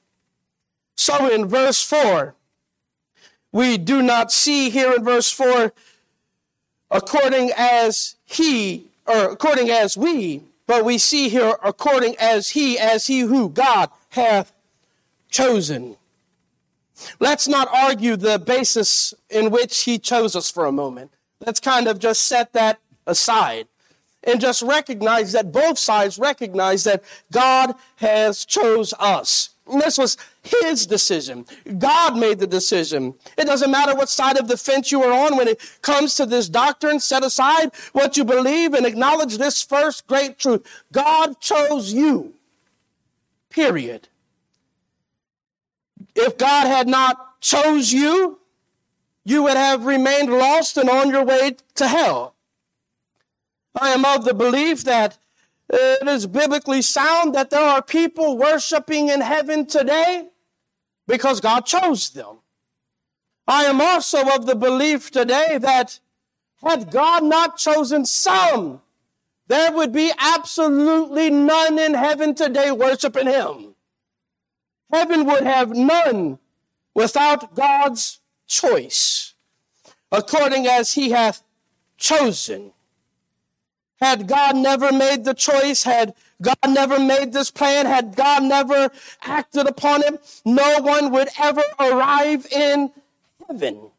So 0.97 1.33
in 1.33 1.47
verse 1.47 1.85
4, 1.85 2.35
we 3.53 3.79
do 3.79 4.03
not 4.03 4.33
see 4.33 4.69
here 4.71 4.93
in 4.93 5.05
verse 5.05 5.31
4 5.31 5.73
according 6.93 7.51
as 7.57 8.17
he, 8.25 8.87
or 9.07 9.31
according 9.31 9.71
as 9.71 9.97
we, 9.97 10.43
but 10.67 10.85
we 10.85 10.99
see 10.99 11.29
here 11.29 11.57
according 11.65 12.17
as 12.19 12.51
he, 12.51 12.79
as 12.79 13.07
he 13.07 13.21
who 13.21 13.49
God 13.49 13.91
hath 14.11 14.53
chosen. 15.29 15.97
Let's 17.19 17.49
not 17.49 17.69
argue 17.73 18.17
the 18.17 18.39
basis 18.39 19.13
in 19.29 19.51
which 19.51 19.81
he 19.81 19.99
chose 19.99 20.37
us 20.37 20.51
for 20.51 20.67
a 20.67 20.73
moment. 20.73 21.11
Let's 21.45 21.59
kind 21.59 21.89
of 21.89 21.99
just 21.99 22.23
set 22.29 22.53
that 22.53 22.79
aside 23.07 23.67
and 24.23 24.41
just 24.41 24.63
recognize 24.63 25.33
that 25.33 25.51
both 25.51 25.79
sides 25.79 26.19
recognize 26.19 26.85
that 26.85 27.03
God 27.33 27.75
has 27.97 28.45
chose 28.45 28.95
us. 29.01 29.51
And 29.67 29.81
this 29.81 29.99
was 29.99 30.17
his 30.43 30.87
decision. 30.87 31.47
God 31.79 32.17
made 32.17 32.39
the 32.39 32.47
decision. 32.47 33.15
It 33.39 33.47
doesn't 33.47 33.71
matter 33.71 33.95
what 33.95 34.09
side 34.09 34.39
of 34.39 34.49
the 34.49 34.57
fence 34.57 34.91
you 34.91 35.03
are 35.03 35.13
on 35.13 35.37
when 35.37 35.49
it 35.49 35.61
comes 35.83 36.17
to 36.17 36.27
this 36.27 36.49
doctrine. 36.49 36.99
Set 37.01 37.25
aside 37.25 37.71
what 37.93 38.17
you 38.17 38.25
believe 38.25 38.75
and 38.75 38.85
acknowledge 38.85 39.39
this 39.39 39.63
first 39.63 40.07
great 40.07 40.39
truth. 40.39 40.67
God 40.91 41.41
chose 41.41 41.93
you. 41.93 42.35
Period. 43.51 44.09
If 46.15 46.37
God 46.37 46.67
had 46.67 46.89
not 46.89 47.41
chose 47.41 47.93
you, 47.93 48.41
you 49.25 49.45
would 49.45 49.57
have 49.57 49.85
remained 49.87 50.31
lost 50.31 50.77
and 50.77 50.91
on 50.91 51.11
your 51.11 51.25
way 51.25 51.57
to 51.77 51.87
hell. 51.87 52.35
I 53.81 53.91
am 53.91 54.05
of 54.05 54.25
the 54.25 54.35
belief 54.35 54.85
that 54.85 55.19
it 55.71 56.07
is 56.07 56.27
biblically 56.27 56.83
sound 56.83 57.35
that 57.35 57.51
there 57.51 57.65
are 57.65 57.81
people 57.81 58.37
worshiping 58.37 59.09
in 59.09 59.21
heaven 59.21 59.65
today 59.65 60.29
because 61.07 61.41
God 61.41 61.67
chose 61.67 62.11
them. 62.11 62.39
I 63.47 63.65
am 63.65 63.81
also 63.81 64.35
of 64.35 64.47
the 64.47 64.55
belief 64.55 65.11
today 65.11 65.59
that 65.59 65.99
had 66.63 66.91
God 66.91 67.25
not 67.25 67.59
chosen 67.59 68.07
some, 68.07 68.81
there 69.49 69.73
would 69.73 69.93
be 69.93 70.13
absolutely 70.19 71.29
none 71.29 71.79
in 71.79 71.95
heaven 71.95 72.35
today 72.35 72.71
worshiping 72.71 73.27
Him. 73.27 73.75
Heaven 74.93 75.25
would 75.27 75.43
have 75.43 75.71
none 75.71 76.39
without 76.95 77.55
God's 77.55 78.21
choice, 78.47 79.35
according 80.11 80.67
as 80.67 80.93
He 80.93 81.11
hath 81.11 81.43
chosen. 81.97 82.73
Had 84.01 84.29
God 84.29 84.57
never 84.57 84.93
made 84.93 85.25
the 85.25 85.35
choice, 85.35 85.85
had 85.85 86.15
God 86.43 86.57
never 86.69 86.99
made 86.99 87.33
this 87.33 87.51
plan, 87.51 87.87
had 87.87 88.17
God 88.17 88.43
never 88.43 88.91
acted 89.23 89.67
upon 89.67 90.03
it, 90.03 90.43
no 90.45 90.81
one 90.81 91.13
would 91.13 91.29
ever 91.41 91.63
arrive 91.79 92.47
in 92.53 92.91
heaven. 93.47 93.91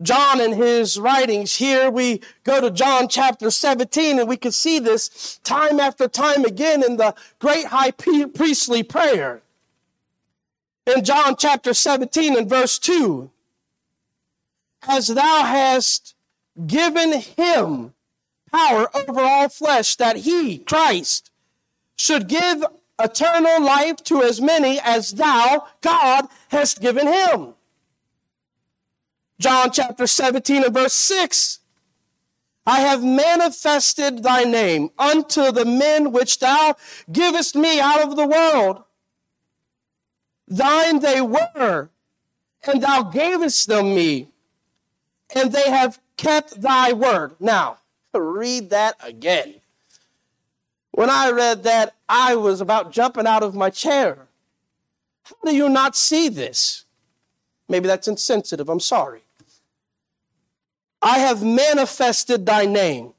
John 0.00 0.40
in 0.40 0.52
his 0.52 0.98
writings 0.98 1.56
here, 1.56 1.90
we 1.90 2.20
go 2.44 2.60
to 2.60 2.70
John 2.70 3.08
chapter 3.08 3.50
17 3.50 4.18
and 4.18 4.28
we 4.28 4.36
can 4.36 4.52
see 4.52 4.78
this 4.78 5.38
time 5.44 5.80
after 5.80 6.08
time 6.08 6.44
again 6.44 6.82
in 6.82 6.96
the 6.96 7.14
great 7.38 7.66
high 7.66 7.92
priestly 7.92 8.82
prayer. 8.82 9.42
In 10.86 11.04
John 11.04 11.36
chapter 11.38 11.72
17 11.72 12.36
and 12.36 12.48
verse 12.48 12.78
2, 12.78 13.30
as 14.88 15.08
thou 15.08 15.44
hast 15.44 16.14
given 16.66 17.20
him 17.20 17.94
power 18.52 18.88
over 18.94 19.20
all 19.20 19.48
flesh, 19.48 19.96
that 19.96 20.16
he, 20.16 20.58
Christ, 20.58 21.30
should 21.96 22.28
give 22.28 22.64
eternal 22.98 23.62
life 23.62 23.96
to 24.04 24.22
as 24.22 24.40
many 24.40 24.78
as 24.80 25.12
thou, 25.12 25.66
God, 25.80 26.26
hast 26.48 26.80
given 26.80 27.06
him. 27.06 27.54
John 29.40 29.70
chapter 29.72 30.06
17 30.06 30.64
and 30.64 30.74
verse 30.74 30.94
6. 30.94 31.58
I 32.64 32.80
have 32.80 33.02
manifested 33.02 34.22
thy 34.22 34.44
name 34.44 34.90
unto 34.98 35.50
the 35.50 35.64
men 35.64 36.12
which 36.12 36.38
thou 36.38 36.76
givest 37.10 37.56
me 37.56 37.80
out 37.80 38.02
of 38.02 38.14
the 38.14 38.26
world. 38.26 38.84
Thine 40.46 41.00
they 41.00 41.20
were, 41.20 41.90
and 42.64 42.82
thou 42.82 43.02
gavest 43.02 43.66
them 43.66 43.94
me, 43.94 44.28
and 45.34 45.50
they 45.50 45.70
have 45.70 45.98
kept 46.16 46.60
thy 46.60 46.92
word. 46.92 47.34
Now, 47.40 47.78
read 48.20 48.70
that 48.70 48.96
again. 49.02 49.54
When 50.92 51.08
I 51.08 51.30
read 51.30 51.64
that, 51.64 51.94
I 52.08 52.36
was 52.36 52.60
about 52.60 52.92
jumping 52.92 53.26
out 53.26 53.42
of 53.42 53.54
my 53.54 53.70
chair. 53.70 54.26
How 55.24 55.36
do 55.50 55.56
you 55.56 55.68
not 55.68 55.96
see 55.96 56.28
this? 56.28 56.84
Maybe 57.68 57.86
that's 57.86 58.08
insensitive. 58.08 58.68
I'm 58.68 58.80
sorry. 58.80 59.22
I 61.00 61.18
have 61.18 61.42
manifested 61.42 62.46
thy 62.46 62.66
name 62.66 63.14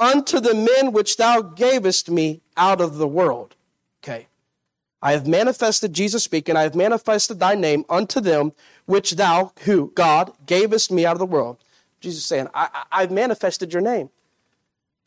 unto 0.00 0.40
the 0.40 0.54
men 0.54 0.92
which 0.92 1.16
thou 1.16 1.42
gavest 1.42 2.10
me 2.10 2.40
out 2.56 2.80
of 2.80 2.96
the 2.96 3.06
world. 3.06 3.54
Okay. 4.02 4.26
I 5.02 5.12
have 5.12 5.26
manifested, 5.26 5.92
Jesus 5.92 6.24
speaking, 6.24 6.56
I 6.56 6.62
have 6.62 6.74
manifested 6.74 7.38
thy 7.38 7.54
name 7.54 7.84
unto 7.88 8.20
them 8.20 8.52
which 8.86 9.12
thou, 9.12 9.52
who, 9.60 9.92
God, 9.94 10.32
gavest 10.46 10.90
me 10.90 11.04
out 11.04 11.12
of 11.12 11.18
the 11.18 11.26
world. 11.26 11.58
Jesus 12.00 12.24
saying, 12.24 12.48
I, 12.54 12.68
have 12.90 13.10
manifested 13.10 13.72
your 13.72 13.82
name 13.82 14.10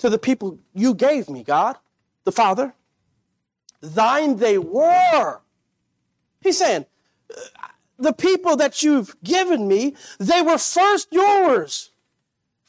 to 0.02 0.10
the 0.10 0.18
people 0.18 0.58
you 0.74 0.96
gave 0.96 1.30
me, 1.30 1.44
God, 1.44 1.78
the 2.24 2.32
Father. 2.32 2.74
Thine 3.82 4.38
they 4.38 4.58
were. 4.58 5.42
He's 6.42 6.58
saying, 6.58 6.88
uh, 7.30 7.68
the 8.00 8.12
people 8.12 8.56
that 8.56 8.82
you've 8.82 9.16
given 9.24 9.68
me, 9.68 9.96
they 10.20 10.42
were 10.42 10.58
first 10.58 11.08
yours. 11.12 11.92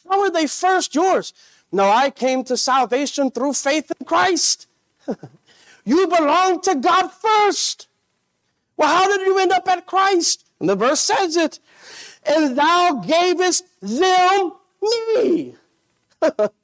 How 0.08 0.20
were 0.20 0.30
they 0.30 0.46
first 0.46 0.94
yours? 0.94 1.32
No, 1.72 1.88
I 1.88 2.10
came 2.10 2.44
to 2.44 2.56
salvation 2.58 3.30
through 3.30 3.54
faith 3.54 3.90
in 3.98 4.06
Christ. 4.06 4.66
you 5.86 6.06
belong 6.06 6.60
to 6.60 6.74
God 6.74 7.08
first. 7.12 7.88
Well, 8.76 8.88
how 8.88 9.08
did 9.08 9.26
you 9.26 9.38
end 9.38 9.52
up 9.52 9.66
at 9.68 9.86
Christ? 9.86 10.44
And 10.60 10.68
the 10.68 10.76
verse 10.76 11.00
says 11.00 11.38
it. 11.38 11.60
And 12.26 12.58
thou 12.58 13.02
gavest 13.06 13.64
them 13.80 14.52
me. 15.14 15.54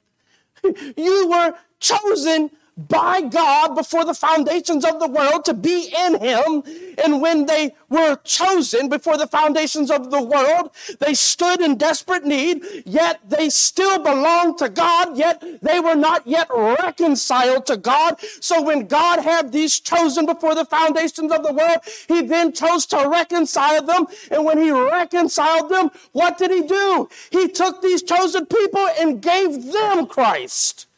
you 0.97 1.29
were 1.29 1.53
chosen 1.79 2.51
by 2.87 3.21
God 3.21 3.75
before 3.75 4.05
the 4.05 4.13
foundations 4.13 4.85
of 4.85 4.99
the 4.99 5.07
world 5.07 5.43
to 5.45 5.53
be 5.53 5.93
in 6.05 6.19
Him. 6.19 6.63
And 7.03 7.21
when 7.21 7.45
they 7.45 7.75
were 7.89 8.15
chosen 8.23 8.87
before 8.87 9.17
the 9.17 9.27
foundations 9.27 9.91
of 9.91 10.11
the 10.11 10.23
world, 10.23 10.71
they 10.99 11.13
stood 11.13 11.61
in 11.61 11.77
desperate 11.77 12.23
need, 12.23 12.63
yet 12.85 13.19
they 13.27 13.49
still 13.49 13.99
belonged 13.99 14.59
to 14.59 14.69
God, 14.69 15.17
yet 15.17 15.43
they 15.61 15.79
were 15.79 15.95
not 15.95 16.25
yet 16.25 16.47
reconciled 16.53 17.65
to 17.65 17.77
God. 17.77 18.19
So 18.39 18.61
when 18.61 18.87
God 18.87 19.19
had 19.19 19.51
these 19.51 19.79
chosen 19.79 20.25
before 20.25 20.55
the 20.55 20.65
foundations 20.65 21.31
of 21.31 21.43
the 21.43 21.53
world, 21.53 21.79
He 22.07 22.21
then 22.21 22.53
chose 22.53 22.85
to 22.87 23.09
reconcile 23.09 23.83
them. 23.83 24.05
And 24.31 24.45
when 24.45 24.57
He 24.57 24.71
reconciled 24.71 25.69
them, 25.69 25.91
what 26.13 26.37
did 26.37 26.51
He 26.51 26.61
do? 26.61 27.09
He 27.31 27.47
took 27.47 27.81
these 27.81 28.03
chosen 28.03 28.45
people 28.45 28.87
and 28.99 29.21
gave 29.21 29.71
them 29.71 30.05
Christ. 30.05 30.88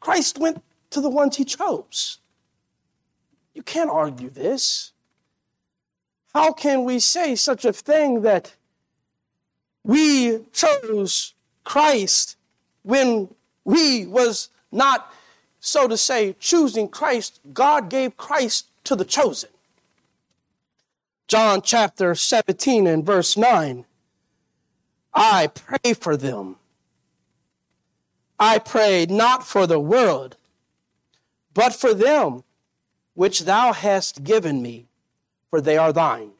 Christ 0.00 0.38
went 0.38 0.62
to 0.90 1.00
the 1.00 1.10
ones 1.10 1.36
he 1.36 1.44
chose. 1.44 2.18
You 3.54 3.62
can't 3.62 3.90
argue 3.90 4.30
this. 4.30 4.92
How 6.34 6.52
can 6.52 6.84
we 6.84 6.98
say 6.98 7.34
such 7.36 7.64
a 7.64 7.72
thing 7.72 8.22
that 8.22 8.54
we 9.84 10.40
chose 10.52 11.34
Christ 11.64 12.36
when 12.82 13.28
we 13.64 14.06
was 14.06 14.48
not, 14.72 15.12
so 15.58 15.88
to 15.88 15.96
say, 15.96 16.34
choosing 16.38 16.88
Christ? 16.88 17.40
God 17.52 17.90
gave 17.90 18.16
Christ 18.16 18.66
to 18.84 18.96
the 18.96 19.04
chosen. 19.04 19.50
John 21.28 21.62
chapter 21.62 22.14
17 22.14 22.86
and 22.86 23.04
verse 23.04 23.36
9. 23.36 23.84
I 25.12 25.48
pray 25.48 25.92
for 25.94 26.16
them 26.16 26.56
I 28.40 28.58
pray 28.58 29.04
not 29.04 29.46
for 29.46 29.66
the 29.66 29.78
world, 29.78 30.36
but 31.52 31.74
for 31.74 31.92
them 31.92 32.42
which 33.12 33.40
thou 33.40 33.74
hast 33.74 34.24
given 34.24 34.62
me, 34.62 34.86
for 35.50 35.60
they 35.60 35.76
are 35.76 35.92
thine. 35.92 36.30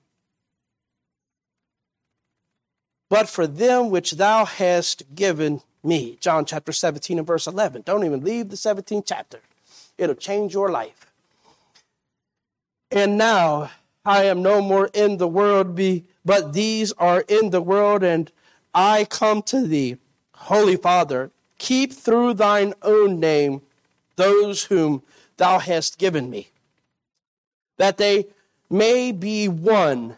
But 3.11 3.29
for 3.29 3.47
them 3.47 3.91
which 3.91 4.13
thou 4.13 4.47
hast 4.47 5.15
given 5.15 5.61
me. 5.85 6.17
John 6.21 6.47
chapter 6.47 6.73
17 6.73 7.19
and 7.19 7.27
verse 7.27 7.47
11. 7.47 7.83
Don't 7.83 8.05
even 8.05 8.25
leave 8.25 8.49
the 8.49 8.57
17th 8.57 9.05
chapter, 9.07 9.41
it'll 9.99 10.15
change 10.15 10.55
your 10.55 10.71
life. 10.71 11.13
And 12.91 13.19
now 13.19 13.71
I 14.07 14.25
am 14.25 14.43
no 14.43 14.63
more 14.63 14.89
in 14.95 15.19
the 15.19 15.29
world, 15.29 15.79
but 16.25 16.53
these 16.55 16.93
are 16.93 17.21
in 17.29 17.51
the 17.51 17.61
world, 17.61 18.03
and 18.03 18.33
I 18.73 19.05
come 19.05 19.43
to 19.43 19.67
thee. 19.67 19.99
Holy 20.35 20.77
Father, 20.77 21.31
Keep 21.61 21.92
through 21.92 22.35
thine 22.35 22.73
own 22.81 23.20
name 23.20 23.61
those 24.16 24.64
whom 24.64 25.03
thou 25.37 25.59
hast 25.59 25.99
given 25.99 26.31
me, 26.31 26.49
that 27.77 27.99
they 27.99 28.29
may 28.70 29.12
be 29.12 29.46
one 29.46 30.16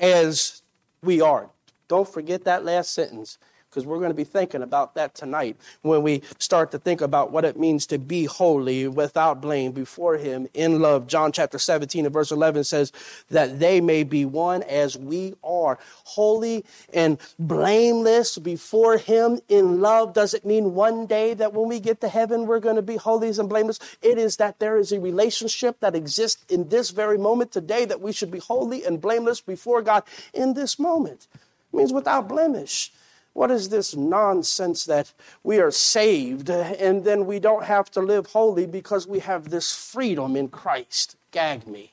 as 0.00 0.62
we 1.02 1.20
are. 1.20 1.50
Don't 1.86 2.08
forget 2.08 2.44
that 2.44 2.64
last 2.64 2.94
sentence. 2.94 3.36
Because 3.74 3.86
we're 3.86 3.98
going 3.98 4.10
to 4.10 4.14
be 4.14 4.24
thinking 4.24 4.62
about 4.62 4.94
that 4.94 5.14
tonight 5.14 5.56
when 5.82 6.02
we 6.02 6.22
start 6.38 6.70
to 6.70 6.78
think 6.78 7.00
about 7.00 7.32
what 7.32 7.44
it 7.44 7.58
means 7.58 7.86
to 7.86 7.98
be 7.98 8.24
holy 8.24 8.86
without 8.86 9.40
blame 9.40 9.72
before 9.72 10.16
Him 10.16 10.46
in 10.54 10.80
love. 10.80 11.08
John 11.08 11.32
chapter 11.32 11.58
17 11.58 12.06
and 12.06 12.12
verse 12.12 12.30
11 12.30 12.64
says 12.64 12.92
that 13.30 13.58
they 13.58 13.80
may 13.80 14.04
be 14.04 14.24
one 14.24 14.62
as 14.62 14.96
we 14.96 15.34
are. 15.42 15.78
Holy 16.04 16.64
and 16.92 17.18
blameless 17.38 18.38
before 18.38 18.96
Him 18.96 19.40
in 19.48 19.80
love. 19.80 20.14
Does 20.14 20.34
it 20.34 20.44
mean 20.44 20.74
one 20.74 21.06
day 21.06 21.34
that 21.34 21.52
when 21.52 21.68
we 21.68 21.80
get 21.80 22.00
to 22.02 22.08
heaven 22.08 22.46
we're 22.46 22.60
going 22.60 22.76
to 22.76 22.82
be 22.82 22.96
holy 22.96 23.24
and 23.24 23.48
blameless? 23.48 23.80
It 24.02 24.18
is 24.18 24.36
that 24.36 24.60
there 24.60 24.78
is 24.78 24.92
a 24.92 25.00
relationship 25.00 25.80
that 25.80 25.96
exists 25.96 26.44
in 26.48 26.68
this 26.68 26.90
very 26.90 27.18
moment 27.18 27.50
today 27.50 27.84
that 27.86 28.00
we 28.00 28.12
should 28.12 28.30
be 28.30 28.38
holy 28.38 28.84
and 28.84 29.00
blameless 29.00 29.40
before 29.40 29.82
God 29.82 30.04
in 30.32 30.54
this 30.54 30.78
moment. 30.78 31.26
It 31.72 31.76
means 31.76 31.92
without 31.92 32.28
blemish. 32.28 32.92
What 33.34 33.50
is 33.50 33.68
this 33.68 33.96
nonsense 33.96 34.84
that 34.84 35.12
we 35.42 35.58
are 35.58 35.72
saved 35.72 36.48
and 36.48 37.04
then 37.04 37.26
we 37.26 37.40
don't 37.40 37.64
have 37.64 37.90
to 37.90 38.00
live 38.00 38.26
holy 38.26 38.64
because 38.64 39.06
we 39.06 39.18
have 39.18 39.50
this 39.50 39.74
freedom 39.74 40.36
in 40.36 40.48
Christ? 40.48 41.16
Gag 41.32 41.66
me. 41.66 41.92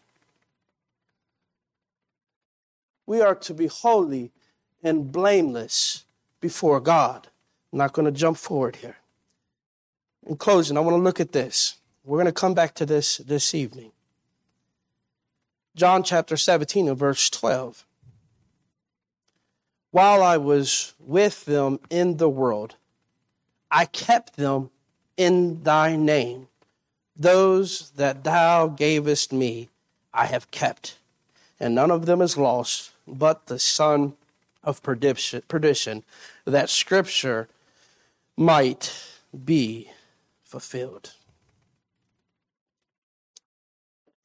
We 3.08 3.22
are 3.22 3.36
to 3.36 3.54
be 3.56 3.68
holy 3.68 4.32
and 4.84 5.12
blameless 5.12 6.06
before 6.40 6.80
God. 6.80 7.28
I'm 7.74 7.80
not 7.80 7.94
going 7.94 8.06
to 8.06 8.12
jump 8.12 8.38
forward 8.38 8.78
here. 8.78 8.98
In 10.28 10.38
closing, 10.38 10.78
I 10.78 10.82
want 10.82 10.94
to 10.94 11.02
look 11.02 11.20
at 11.20 11.32
this. 11.32 11.78
We're 12.06 12.18
going 12.18 12.28
to 12.28 12.32
come 12.32 12.54
back 12.54 12.76
to 12.76 12.86
this 12.86 13.18
this 13.18 13.56
evening. 13.56 13.92
John 15.76 16.04
chapter 16.04 16.38
17 16.38 16.88
and 16.88 16.98
verse 16.98 17.30
12 17.32 17.86
while 19.92 20.24
I 20.24 20.38
was 20.38 20.94
with 21.00 21.46
them 21.46 21.80
in 21.90 22.18
the 22.18 22.30
world, 22.30 22.76
I 23.70 23.86
kept 23.86 24.38
them 24.38 24.72
in 25.18 25.64
thy 25.64 25.96
name. 25.96 26.48
Those 27.16 27.92
that 27.92 28.24
thou 28.24 28.68
gavest 28.68 29.32
me, 29.32 29.70
I 30.14 30.26
have 30.26 30.50
kept, 30.50 30.98
and 31.60 31.76
none 31.76 31.92
of 31.92 32.06
them 32.06 32.22
is 32.22 32.38
lost, 32.38 32.92
but 33.08 33.48
the 33.48 33.60
son 33.60 34.14
of 34.64 34.82
perdition, 34.82 36.04
that 36.46 36.70
scripture 36.70 37.50
might 38.38 38.94
be 39.46 39.90
fulfilled. 40.44 41.14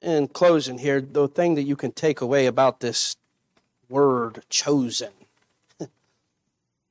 In 0.00 0.28
closing 0.28 0.78
here, 0.78 1.00
the 1.00 1.26
thing 1.26 1.56
that 1.56 1.64
you 1.64 1.74
can 1.74 1.90
take 1.90 2.20
away 2.20 2.46
about 2.46 2.80
this 2.80 3.16
word 3.88 4.44
chosen 4.48 5.10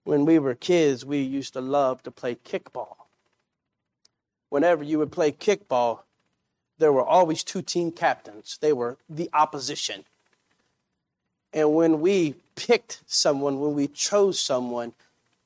when 0.05 0.23
we 0.23 0.39
were 0.39 0.55
kids, 0.55 1.03
we 1.03 1.19
used 1.19 1.53
to 1.53 1.61
love 1.61 2.01
to 2.03 2.11
play 2.11 2.35
kickball. 2.35 2.95
Whenever 4.49 4.83
you 4.83 4.99
would 4.99 5.11
play 5.11 5.31
kickball, 5.31 6.01
there 6.77 6.93
were 6.93 7.03
always 7.03 7.43
two 7.43 7.61
team 7.61 7.91
captains. 7.91 8.57
They 8.61 8.71
were 8.71 8.97
the 9.09 9.29
opposition. 9.33 10.05
And 11.51 11.73
when 11.73 12.01
we 12.01 12.35
picked 12.55 13.01
someone, 13.07 13.59
when 13.59 13.73
we 13.73 13.87
chose 13.87 14.39
someone, 14.39 14.93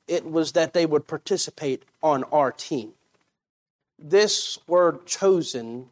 it 0.06 0.30
was 0.30 0.52
that 0.52 0.74
they 0.74 0.86
would 0.86 1.06
participate 1.06 1.84
on 2.02 2.24
our 2.24 2.52
team. 2.52 2.92
This 3.98 4.58
word 4.66 5.06
chosen 5.06 5.86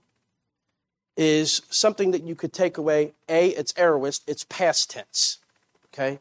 is 1.16 1.62
something 1.70 2.11
that 2.11 2.22
you 2.22 2.35
could 2.35 2.52
take 2.52 2.76
away. 2.76 3.12
A, 3.28 3.48
it's 3.48 3.72
aorist, 3.76 4.24
it's 4.26 4.44
past 4.44 4.90
tense. 4.90 5.38
Okay? 5.87 6.18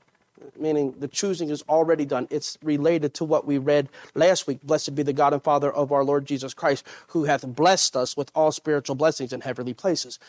Meaning 0.60 0.95
the 1.00 1.08
choosing 1.08 1.50
is 1.50 1.63
already 1.69 2.06
done. 2.06 2.28
It's 2.30 2.58
related 2.63 3.13
to 3.15 3.26
what 3.26 3.45
we 3.45 3.58
read 3.58 3.89
last 4.15 4.47
week. 4.47 4.62
Blessed 4.63 4.95
be 4.95 5.04
the 5.04 5.13
God 5.13 5.34
and 5.34 5.43
Father 5.43 5.71
of 5.71 5.91
our 5.91 6.04
Lord 6.04 6.26
Jesus 6.26 6.54
Christ, 6.54 6.86
who 7.08 7.26
hath 7.26 7.45
blessed 7.47 7.95
us 7.95 8.15
with 8.15 8.32
all 8.36 8.52
spiritual 8.52 8.95
blessings 8.95 9.34
in 9.34 9.41
heavenly 9.41 9.73
places. 9.73 10.19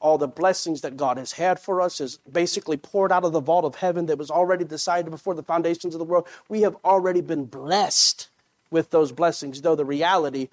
All 0.00 0.18
the 0.18 0.28
blessings 0.28 0.80
that 0.82 0.96
God 0.96 1.16
has 1.16 1.32
had 1.32 1.58
for 1.58 1.80
us 1.80 2.00
is 2.00 2.18
basically 2.30 2.76
poured 2.76 3.10
out 3.10 3.24
of 3.24 3.32
the 3.32 3.40
vault 3.40 3.64
of 3.64 3.76
heaven 3.76 4.06
that 4.06 4.18
was 4.18 4.30
already 4.30 4.64
decided 4.64 5.10
before 5.10 5.34
the 5.34 5.42
foundations 5.42 5.94
of 5.94 5.98
the 5.98 6.04
world. 6.04 6.26
We 6.48 6.62
have 6.62 6.76
already 6.84 7.20
been 7.20 7.46
blessed 7.46 8.28
with 8.70 8.90
those 8.90 9.12
blessings, 9.12 9.62
though 9.62 9.74
the 9.74 9.84
reality 9.84 10.48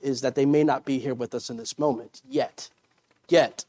is 0.00 0.22
that 0.22 0.34
they 0.34 0.46
may 0.46 0.64
not 0.64 0.84
be 0.84 0.98
here 0.98 1.14
with 1.14 1.34
us 1.34 1.50
in 1.50 1.56
this 1.56 1.78
moment 1.78 2.22
yet. 2.28 2.68
Yet, 3.28 3.64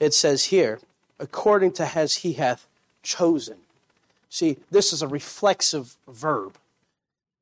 it 0.00 0.14
says 0.14 0.46
here, 0.46 0.80
according 1.20 1.72
to 1.72 1.84
as 1.96 2.16
he 2.16 2.32
hath 2.32 2.66
chosen. 3.02 3.58
See, 4.32 4.56
this 4.70 4.94
is 4.94 5.02
a 5.02 5.06
reflexive 5.06 5.94
verb. 6.08 6.56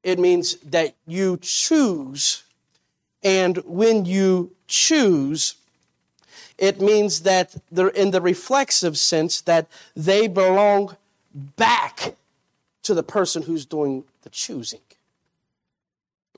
It 0.03 0.19
means 0.19 0.57
that 0.57 0.97
you 1.07 1.39
choose, 1.41 2.43
and 3.23 3.59
when 3.59 4.07
you 4.07 4.51
choose, 4.67 5.55
it 6.59 6.81
means 6.81 7.21
that 7.21 7.55
in 7.95 8.11
the 8.11 8.21
reflexive 8.21 8.99
sense 8.99 9.41
that 9.43 9.69
they 9.95 10.27
belong 10.27 10.97
back 11.33 12.17
to 12.83 12.93
the 12.93 13.05
person 13.05 13.43
who's 13.43 13.65
doing 13.65 14.03
the 14.23 14.31
choosing. 14.31 14.81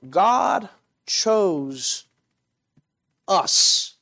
God 0.07 0.69
chose 1.07 2.03
us. 3.27 3.95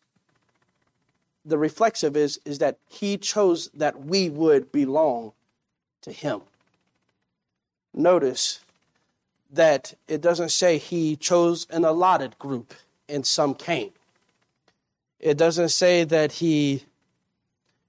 The 1.46 1.58
reflexive 1.58 2.18
is, 2.18 2.42
is 2.44 2.60
that 2.60 2.78
He 2.90 3.16
chose 3.16 3.70
that 3.74 4.04
we 4.04 4.28
would 4.28 4.74
belong 4.74 5.32
to 6.02 6.12
him. 6.12 6.42
Notice 7.94 8.60
that 9.52 9.94
it 10.08 10.22
doesn't 10.22 10.52
say 10.52 10.78
he 10.78 11.16
chose 11.16 11.68
an 11.70 11.84
allotted 11.84 12.38
group 12.40 12.74
and 13.10 13.26
some 13.26 13.54
came. 13.54 13.92
It 15.20 15.38
doesn't 15.38 15.70
say 15.70 16.04
that 16.06 16.34
he 16.34 16.84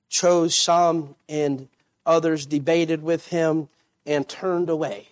chose 0.09 0.55
some 0.55 1.15
and 1.29 1.69
others 2.05 2.45
debated 2.47 3.03
with 3.03 3.29
him 3.29 3.69
and 4.05 4.29
turned 4.29 4.69
away, 4.69 5.09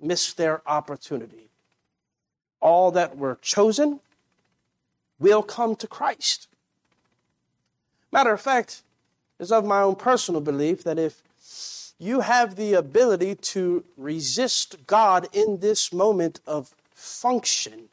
missed 0.00 0.36
their 0.36 0.60
opportunity. 0.68 1.48
All 2.60 2.90
that 2.90 3.16
were 3.16 3.38
chosen 3.40 4.00
will 5.18 5.42
come 5.42 5.76
to 5.76 5.86
Christ. 5.86 6.48
Matter 8.12 8.32
of 8.32 8.40
fact, 8.40 8.82
it's 9.38 9.50
of 9.50 9.64
my 9.64 9.80
own 9.80 9.96
personal 9.96 10.40
belief 10.40 10.84
that 10.84 10.98
if 10.98 11.22
you 11.98 12.20
have 12.20 12.56
the 12.56 12.74
ability 12.74 13.34
to 13.36 13.84
resist 13.96 14.86
God 14.86 15.28
in 15.32 15.60
this 15.60 15.92
moment 15.92 16.40
of 16.46 16.74
function, 16.94 17.88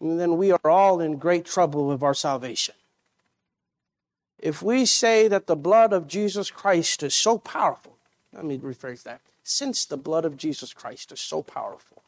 then 0.00 0.36
we 0.36 0.52
are 0.52 0.70
all 0.70 1.00
in 1.00 1.16
great 1.16 1.44
trouble 1.44 1.86
with 1.86 2.02
our 2.02 2.14
salvation. 2.14 2.74
If 4.38 4.62
we 4.62 4.86
say 4.86 5.26
that 5.28 5.46
the 5.46 5.56
blood 5.56 5.92
of 5.92 6.06
Jesus 6.06 6.50
Christ 6.50 7.02
is 7.02 7.14
so 7.14 7.38
powerful, 7.38 7.96
let 8.32 8.44
me 8.44 8.58
rephrase 8.58 9.02
that. 9.02 9.20
Since 9.42 9.86
the 9.86 9.96
blood 9.96 10.24
of 10.24 10.36
Jesus 10.36 10.72
Christ 10.72 11.10
is 11.10 11.20
so 11.20 11.42
powerful, 11.42 12.02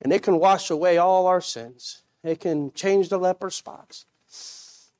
and 0.00 0.12
it 0.12 0.22
can 0.22 0.38
wash 0.38 0.70
away 0.70 0.96
all 0.96 1.26
our 1.26 1.40
sins, 1.40 2.02
it 2.22 2.40
can 2.40 2.72
change 2.72 3.08
the 3.08 3.18
leper 3.18 3.50
spots, 3.50 4.06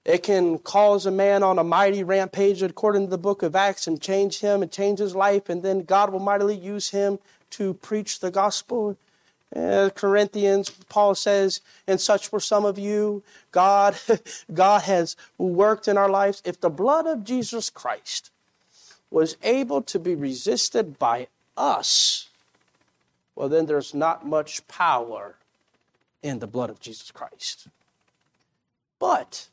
it 0.05 0.23
can 0.23 0.59
cause 0.59 1.05
a 1.05 1.11
man 1.11 1.43
on 1.43 1.59
a 1.59 1.65
mighty 1.65 2.03
rampage, 2.03 2.63
according 2.63 3.07
to 3.07 3.11
the 3.11 3.19
book 3.19 3.43
of 3.43 3.55
Acts, 3.55 3.87
and 3.87 4.01
change 4.01 4.41
him 4.41 4.63
and 4.63 4.71
change 4.71 4.99
his 4.99 5.15
life, 5.15 5.49
and 5.49 5.63
then 5.63 5.83
God 5.83 6.11
will 6.11 6.21
mightily 6.21 6.57
use 6.57 6.91
him 6.91 7.19
to 7.51 7.75
preach 7.75 8.21
the 8.21 8.31
gospel. 8.31 8.97
Uh, 9.55 9.91
Corinthians, 9.95 10.71
Paul 10.89 11.15
says, 11.15 11.61
and 11.87 12.01
such 12.01 12.33
were 12.33 12.41
some 12.41 12.65
of 12.65 12.79
you. 12.79 13.23
God, 13.51 13.97
God 14.55 14.83
has 14.83 15.17
worked 15.39 15.89
in 15.89 15.99
our 15.99 16.09
lives. 16.09 16.41
If 16.45 16.61
the 16.61 16.71
blood 16.71 17.07
of 17.07 17.25
Jesus 17.25 17.69
Christ 17.69 18.31
was 19.11 19.37
able 19.43 19.83
to 19.83 19.99
be 19.99 20.15
resisted 20.15 20.99
by 20.99 21.27
us, 21.57 22.29
well, 23.35 23.49
then 23.49 23.67
there's 23.67 23.93
not 23.93 24.27
much 24.27 24.67
power 24.69 25.35
in 26.23 26.39
the 26.39 26.47
blood 26.47 26.71
of 26.71 26.81
Jesus 26.81 27.11
Christ. 27.11 27.67
But 28.99 29.49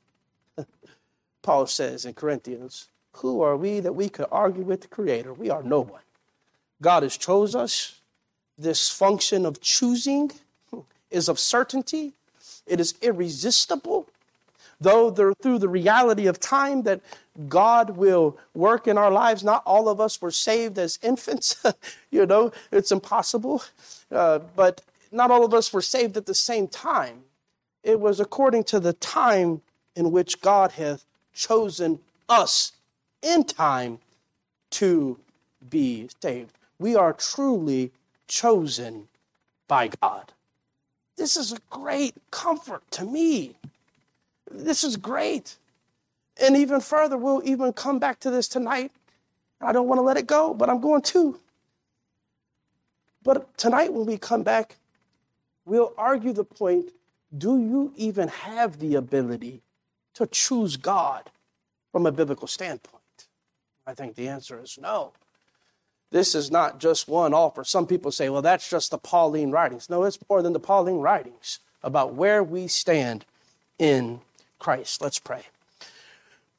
Paul 1.48 1.66
says 1.66 2.04
in 2.04 2.14
Corinthians, 2.14 2.90
Who 3.14 3.42
are 3.42 3.56
we 3.56 3.80
that 3.80 3.94
we 3.94 4.10
could 4.10 4.26
argue 4.34 4.64
with 4.64 4.82
the 4.82 4.90
Creator? 4.90 5.34
We 5.34 5.50
are 5.50 5.64
no 5.64 5.80
one. 5.80 6.02
God 6.82 7.04
has 7.04 7.16
chose 7.16 7.56
us. 7.56 8.02
This 8.58 8.90
function 8.90 9.46
of 9.46 9.62
choosing 9.62 10.34
is 11.10 11.30
of 11.30 11.40
certainty, 11.40 12.12
it 12.66 12.82
is 12.82 12.96
irresistible. 13.02 14.10
Though 14.82 15.10
through 15.10 15.60
the 15.60 15.70
reality 15.70 16.28
of 16.28 16.38
time 16.42 16.84
that 16.84 17.00
God 17.48 17.92
will 17.92 18.38
work 18.54 18.86
in 18.86 18.98
our 18.98 19.10
lives, 19.10 19.42
not 19.42 19.64
all 19.66 19.88
of 19.88 20.02
us 20.02 20.22
were 20.22 20.32
saved 20.32 20.78
as 20.78 21.00
infants. 21.02 21.64
you 22.12 22.26
know, 22.26 22.52
it's 22.74 22.92
impossible. 22.92 23.64
Uh, 24.12 24.40
but 24.58 24.82
not 25.14 25.32
all 25.32 25.46
of 25.46 25.54
us 25.54 25.72
were 25.72 25.82
saved 25.82 26.18
at 26.18 26.26
the 26.26 26.36
same 26.36 26.68
time. 26.68 27.24
It 27.84 28.02
was 28.02 28.20
according 28.20 28.66
to 28.66 28.82
the 28.82 28.92
time 28.92 29.62
in 29.96 30.12
which 30.12 30.42
God 30.42 30.74
hath 30.74 31.06
chosen 31.38 32.00
us 32.28 32.74
in 33.22 33.44
time 33.44 34.00
to 34.72 35.18
be 35.70 36.10
saved. 36.22 36.52
We 36.80 36.96
are 36.96 37.14
truly 37.14 37.92
chosen 38.28 39.08
by 39.68 39.90
God. 40.02 40.34
This 41.16 41.38
is 41.38 41.54
a 41.54 41.58
great 41.70 42.16
comfort 42.32 42.84
to 42.92 43.06
me. 43.06 43.56
This 44.52 44.84
is 44.84 44.98
great. 44.98 45.58
And 46.42 46.56
even 46.56 46.82
further, 46.82 47.18
we'll 47.18 47.42
even 47.46 47.74
come 47.74 48.00
back 48.00 48.20
to 48.22 48.30
this 48.30 48.48
tonight. 48.48 48.92
I 49.62 49.72
don't 49.72 49.88
want 49.88 50.00
to 50.00 50.04
let 50.04 50.18
it 50.18 50.28
go, 50.28 50.54
but 50.54 50.70
I'm 50.70 50.82
going 50.82 51.02
to. 51.04 51.40
But 53.24 53.58
tonight, 53.58 53.92
when 53.92 54.06
we 54.06 54.18
come 54.18 54.44
back, 54.44 54.76
we'll 55.66 55.94
argue 55.98 56.34
the 56.34 56.44
point 56.44 56.92
do 57.38 57.60
you 57.60 57.92
even 57.96 58.28
have 58.30 58.80
the 58.80 58.96
ability 58.96 59.62
to 60.18 60.28
choose 60.28 60.78
God 60.78 61.30
from 61.92 62.06
a 62.06 62.12
biblical 62.12 62.48
standpoint? 62.48 63.28
I 63.86 63.94
think 63.94 64.16
the 64.16 64.28
answer 64.28 64.60
is 64.60 64.78
no. 64.82 65.14
This 66.10 66.36
is 66.36 66.50
not 66.50 66.80
just 66.80 67.08
one 67.08 67.34
offer. 67.34 67.64
Some 67.64 67.86
people 67.86 68.12
say, 68.12 68.30
well, 68.30 68.42
that's 68.42 68.70
just 68.70 68.92
the 68.92 68.98
Pauline 68.98 69.52
writings. 69.52 69.90
No, 69.90 70.04
it's 70.04 70.18
more 70.30 70.42
than 70.42 70.54
the 70.54 70.60
Pauline 70.60 71.00
writings 71.00 71.60
about 71.84 72.16
where 72.16 72.44
we 72.44 72.68
stand 72.68 73.26
in 73.78 74.22
Christ. 74.58 75.02
Let's 75.02 75.20
pray. 75.20 75.44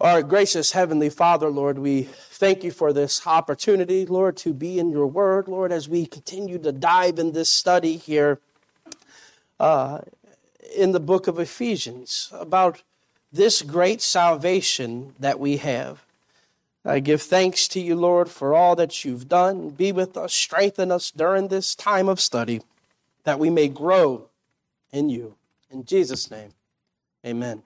Our 0.01 0.23
gracious 0.23 0.73
Heavenly 0.73 1.11
Father, 1.11 1.49
Lord, 1.49 1.81
we 1.81 2.03
thank 2.03 2.63
you 2.63 2.71
for 2.71 2.93
this 2.93 3.27
opportunity, 3.27 4.07
Lord, 4.07 4.37
to 4.39 4.55
be 4.55 4.79
in 4.79 4.91
your 4.91 5.09
word, 5.09 5.49
Lord, 5.49 5.73
as 5.73 5.89
we 5.89 6.07
continue 6.07 6.59
to 6.59 6.71
dive 6.71 7.19
in 7.19 7.33
this 7.33 7.51
study 7.51 7.97
here 7.97 8.39
uh, 9.59 10.03
in 10.77 10.93
the 10.93 11.01
book 11.01 11.27
of 11.27 11.41
Ephesians 11.41 12.31
about 12.33 12.83
this 13.33 13.63
great 13.63 14.01
salvation 14.01 15.15
that 15.19 15.39
we 15.39 15.59
have. 15.59 16.05
I 16.85 17.01
give 17.01 17.21
thanks 17.21 17.69
to 17.69 17.81
you, 17.81 17.95
Lord, 17.97 18.31
for 18.31 18.55
all 18.55 18.75
that 18.77 19.05
you've 19.05 19.29
done. 19.29 19.71
Be 19.71 19.93
with 19.93 20.17
us, 20.17 20.33
strengthen 20.33 20.91
us 20.91 21.11
during 21.11 21.49
this 21.49 21.75
time 21.75 22.09
of 22.09 22.21
study, 22.21 22.63
that 23.25 23.39
we 23.39 23.51
may 23.51 23.69
grow 23.69 24.29
in 24.91 25.11
you. 25.11 25.35
In 25.71 25.85
Jesus' 25.85 26.31
name, 26.31 26.55
amen. 27.27 27.63